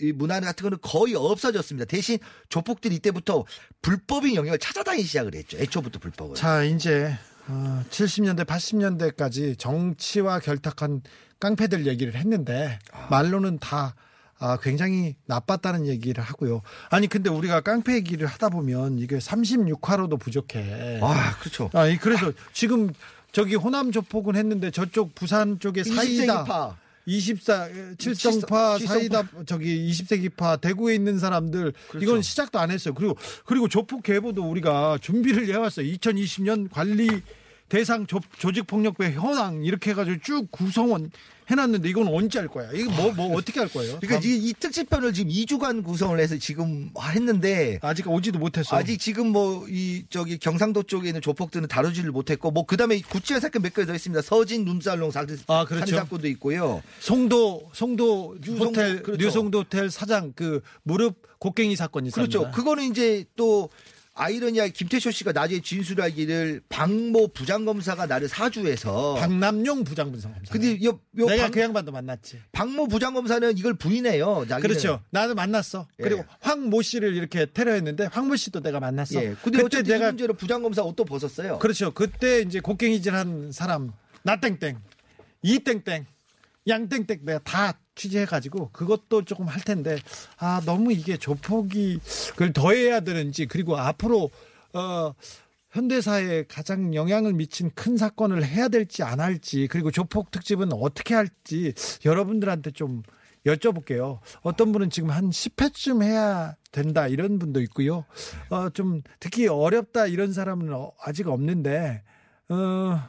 [0.00, 1.84] 이 문화 같은 거는 거의 없어졌습니다.
[1.84, 3.44] 대신 조폭들이 이때부터
[3.82, 5.58] 불법인 영역을 찾아다니기 시작을 했죠.
[5.58, 6.34] 애초부터 불법을.
[6.34, 7.14] 자, 이제
[7.48, 11.02] 어, 70년대, 80년대까지 정치와 결탁한
[11.40, 12.78] 깡패들 얘기를 했는데
[13.10, 13.94] 말로는 다
[14.38, 16.62] 아, 굉장히 나빴다는 얘기를 하고요.
[16.90, 20.98] 아니 근데 우리가 깡패 얘기를 하다 보면 이게 36화로도 부족해.
[21.00, 21.70] 아, 그렇죠.
[21.72, 22.90] 아, 이 그래서 지금
[23.30, 26.74] 저기 호남 조폭은 했는데 저쪽 부산 쪽에 사이다 20세기파.
[27.06, 28.78] 24 칠성파.
[28.78, 32.04] 사이다 저기 20세기파 대구에 있는 사람들 그렇죠.
[32.04, 32.94] 이건 시작도 안 했어요.
[32.94, 35.86] 그리고 그리고 조폭 계보도 우리가 준비를 해왔어요.
[35.86, 37.08] 2020년 관리
[37.72, 41.10] 대상 조, 조직 폭력배 현황 이렇게 해가지고 쭉 구성원
[41.48, 42.70] 해놨는데 이건 언제 할 거야?
[42.72, 43.98] 이거 뭐 뭐 어떻게 할 거예요?
[43.98, 48.76] 그러니까 다음- 이, 이 특집편을 지금 2주간 구성을 해서 지금 했는데 아직 오지도 못했어.
[48.76, 53.62] 아직 지금 뭐 이 저기 경상도 쪽에 있는 조폭들은 다루지를 못했고 뭐 그다음에 구치한 사건
[53.62, 54.20] 몇 개 더 있습니다.
[54.20, 55.96] 서진 눈살롱 사건 아, 그렇죠.
[55.96, 56.82] 사건도 있고요.
[57.00, 59.24] 송도 송도 뉴송도, 호텔 그렇죠.
[59.24, 62.38] 뉴송도 호텔 사장 그 무릎 곡괭이 사건이 있습니다.
[62.38, 62.54] 그렇죠.
[62.54, 63.70] 그거는 이제 또
[64.14, 70.52] 아이러니하게 김태쇼 씨가 나중에 진술하기를 박모 부장검사가 나를 사주해서 박남용 부장분상 검사.
[70.52, 72.40] 근데 요, 요 내가 박, 그 양반도 만났지.
[72.52, 74.44] 박모 부장검사는 이걸 부인해요.
[74.48, 74.60] 자기는.
[74.68, 75.00] 그렇죠.
[75.10, 75.86] 나도 만났어.
[75.98, 76.02] 예.
[76.02, 79.22] 그리고 황 모 씨를 이렇게 테러했는데 황 모 씨도 내가 만났어.
[79.22, 79.34] 예.
[79.42, 81.58] 근데 그때 내가 문제로 부장검사 옷도 벗었어요.
[81.58, 81.92] 그렇죠.
[81.92, 83.92] 그때 이제 곡괭이질한 사람
[84.22, 84.78] 나 땡땡,
[85.42, 86.06] 이 땡땡,
[86.68, 89.98] 양 땡땡 내가 다 취재해가지고 그것도 조금 할 텐데
[90.38, 94.30] 아 너무 이게 조폭이 그걸 더해야 되는지 그리고 앞으로
[94.74, 95.14] 어.
[95.72, 101.72] 현대사에 가장 영향을 미친 큰 사건을 해야 될지 안 할지 그리고 조폭 특집은 어떻게 할지
[102.04, 103.02] 여러분들한테 좀
[103.46, 104.20] 여쭤볼게요.
[104.42, 108.04] 어떤 분은 지금 한 10회쯤 해야 된다 이런 분도 있고요.
[108.50, 112.02] 어, 좀 듣기 어렵다 이런 사람은 어, 아직 없는데
[112.48, 113.00] 어,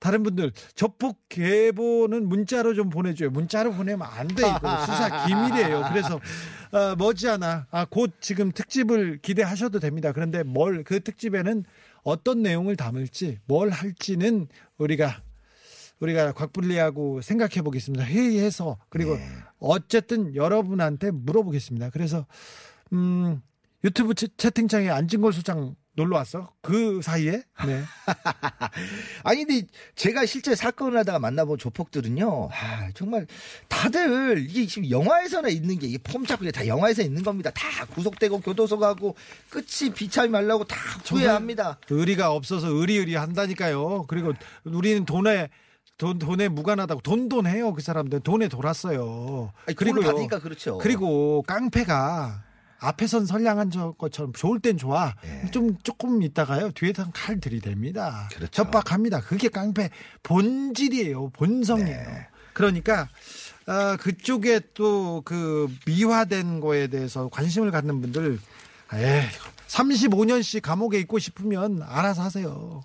[0.00, 3.30] 다른 분들 조폭 계보는 문자로 좀 보내줘요.
[3.30, 5.84] 문자로 보내면 안 돼 이거 수사 기밀이에요.
[5.92, 6.16] 그래서
[6.72, 10.12] 어, 머지않아 아, 곧 지금 특집을 기대하셔도 됩니다.
[10.12, 11.64] 그런데 뭘 그 특집에는
[12.02, 14.48] 어떤 내용을 담을지 뭘 할지는
[14.78, 15.22] 우리가
[16.00, 18.04] 우리가 곽불리하고 생각해 보겠습니다.
[18.06, 19.28] 회의해서 그리고 네.
[19.58, 21.90] 어쨌든 여러분한테 물어보겠습니다.
[21.90, 22.26] 그래서
[22.94, 23.42] 음
[23.84, 26.50] 유튜브 채, 채팅창에 안진걸 소장 놀러 왔어?
[26.62, 27.42] 그 사이에?
[27.66, 27.82] 네.
[29.22, 32.48] 아니 근데 제가 실제 사건을 하다가 만나본 조폭들은요.
[32.50, 33.26] 아, 정말
[33.68, 37.50] 다들 이게 지금 영화에서나 있는 게 이게 폼 잡고 이게 다 영화에서 있는 겁니다.
[37.50, 39.14] 다 구속되고 교도소 가고
[39.50, 41.78] 끝이 비참이 말라고 다 후회합니다.
[41.90, 44.06] 의리가 없어서 의리의리 한다니까요.
[44.08, 44.32] 그리고
[44.64, 45.50] 우리는 돈에
[45.98, 49.52] 돈 돈에 무관하다고 돈돈 해요 그 사람들 돈에 돌았어요.
[49.66, 49.76] 아니.
[50.06, 50.78] 받으니까 그렇죠.
[50.78, 52.49] 그리고 깡패가
[52.80, 55.14] 앞에선 선량한 저 것처럼 좋을 땐 좋아.
[55.24, 55.50] 예.
[55.50, 56.72] 좀 조금 있다가요.
[56.72, 58.34] 뒤에선 칼 들이댑니다.
[58.34, 58.62] 그렇죠.
[58.62, 59.20] 협박합니다.
[59.20, 59.90] 그게 깡패
[60.22, 61.30] 본질이에요.
[61.30, 61.88] 본성이에요.
[62.10, 62.26] 네.
[62.52, 63.08] 그러니까
[63.66, 68.38] 아, 그쪽에 또 그 미화된 거에 대해서 관심을 갖는 분들
[68.94, 69.22] 에
[69.68, 72.82] 35년씩 감옥에 있고 싶으면 알아서 하세요.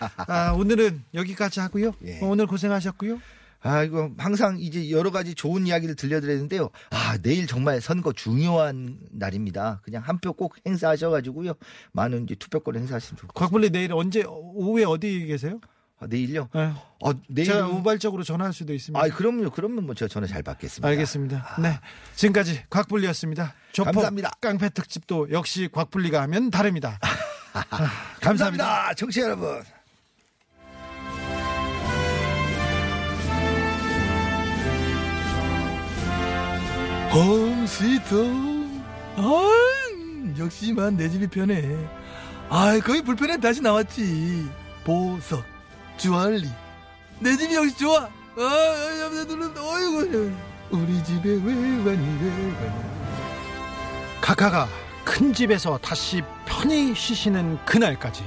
[0.26, 1.92] 아, 오늘은 여기까지 하고요.
[2.04, 2.18] 예.
[2.22, 3.20] 오늘 고생하셨고요.
[3.60, 6.70] 아, 이거 항상 이제 여러 가지 좋은 이야기를 들려드렸는데요.
[6.90, 9.80] 아, 내일 정말 선거 중요한 날입니다.
[9.82, 11.54] 그냥 한 표 꼭 행사하셔가지고요.
[11.92, 15.60] 많은 이제 투표권 행사하시면 것 곽블리 내일 언제 오후에 어디 계세요?
[16.00, 16.48] 아, 내일요?
[16.54, 16.72] 네.
[17.02, 17.46] 어, 내일.
[17.48, 19.04] 제가 우발적으로 전화할 수도 있습니다.
[19.04, 19.50] 아, 그럼요.
[19.50, 20.86] 그러면 뭐 제가 전화 잘 받겠습니다.
[20.86, 21.56] 알겠습니다.
[21.60, 21.80] 네.
[22.14, 23.54] 지금까지 곽불리였습니다.
[23.72, 24.30] 조폭 감사합니다.
[24.40, 27.00] 깡패 특집도 역시 곽불리가 하면 다릅니다.
[27.52, 28.20] 아, 감사합니다.
[28.20, 28.94] 감사합니다.
[28.94, 29.77] 청취자 여러분.
[37.18, 38.16] 홈시터
[40.38, 41.76] 역시만 내 집이 편해.
[42.48, 44.48] 아, 거기 불편해 다시 나왔지.
[44.84, 45.44] 보석,
[45.96, 46.48] 주얼리.
[47.18, 48.02] 내 집이 역시 좋아.
[48.02, 48.08] 아,
[48.40, 50.32] 아, 남자들은 어이구.
[50.70, 52.98] 우리 집에 왜 왔니 왜 왔니.
[54.20, 54.68] 카카가
[55.04, 58.22] 큰 집에서 다시 편히 쉬시는 그날까지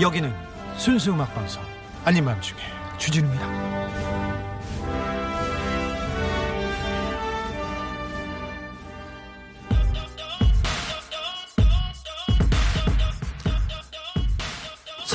[0.00, 0.32] 여기는
[0.78, 1.62] 순수 음악 방송
[2.04, 2.60] 아닌 밤중에
[2.96, 4.25] 주진우입니다.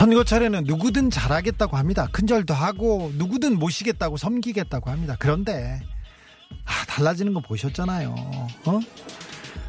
[0.01, 2.07] 선거철에는 누구든 잘하겠다고 합니다.
[2.11, 5.15] 큰절도 하고 누구든 모시겠다고 섬기겠다고 합니다.
[5.19, 5.79] 그런데
[6.65, 8.15] 아, 달라지는 거 보셨잖아요.
[8.65, 8.79] 어?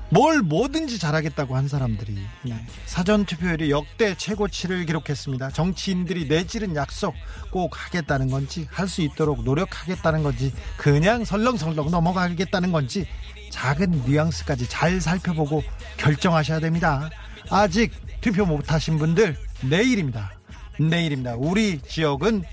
[0.08, 2.66] 뭘 뭐든지 잘하겠다고 한 사람들이 네.
[2.86, 5.50] 사전 투표율이 역대 최고치를 기록했습니다.
[5.50, 7.14] 정치인들이 내지른 약속
[7.50, 13.06] 꼭 하겠다는 건지 할 수 있도록 노력하겠다는 건지 그냥 설렁설렁 넘어가겠다는 건지
[13.50, 15.62] 작은 뉘앙스까지 잘 살펴보고
[15.98, 17.10] 결정하셔야 됩니다.
[17.50, 20.32] 아직 투표 못하신 분들 내일입니다.
[20.78, 21.34] 내일입니다.
[21.36, 22.44] 우리 지역은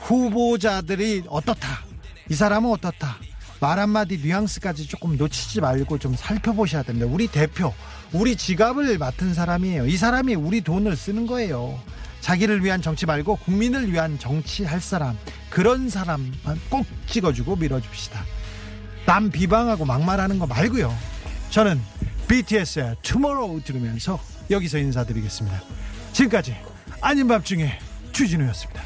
[0.00, 1.84] 후보자들이 어떻다.
[2.28, 3.18] 이 사람은 어떻다.
[3.60, 7.06] 말 한마디 뉘앙스까지 조금 놓치지 말고 좀 살펴보셔야 됩니다.
[7.06, 7.74] 우리 대표,
[8.12, 9.86] 우리 지갑을 맡은 사람이에요.
[9.86, 11.78] 이 사람이 우리 돈을 쓰는 거예요.
[12.20, 15.16] 자기를 위한 정치 말고 국민을 위한 정치 할 사람.
[15.50, 18.24] 그런 사람만 꼭 찍어주고 밀어줍시다.
[19.04, 20.94] 남 비방하고 막말하는 거 말고요.
[21.50, 21.80] 저는
[22.28, 24.20] BTS의 Tomorrow 들으면서
[24.50, 25.60] 여기서 인사드리겠습니다.
[26.12, 26.56] 지금까지
[27.00, 27.78] 아닌 밤중에
[28.12, 28.82] 추진우였습니다.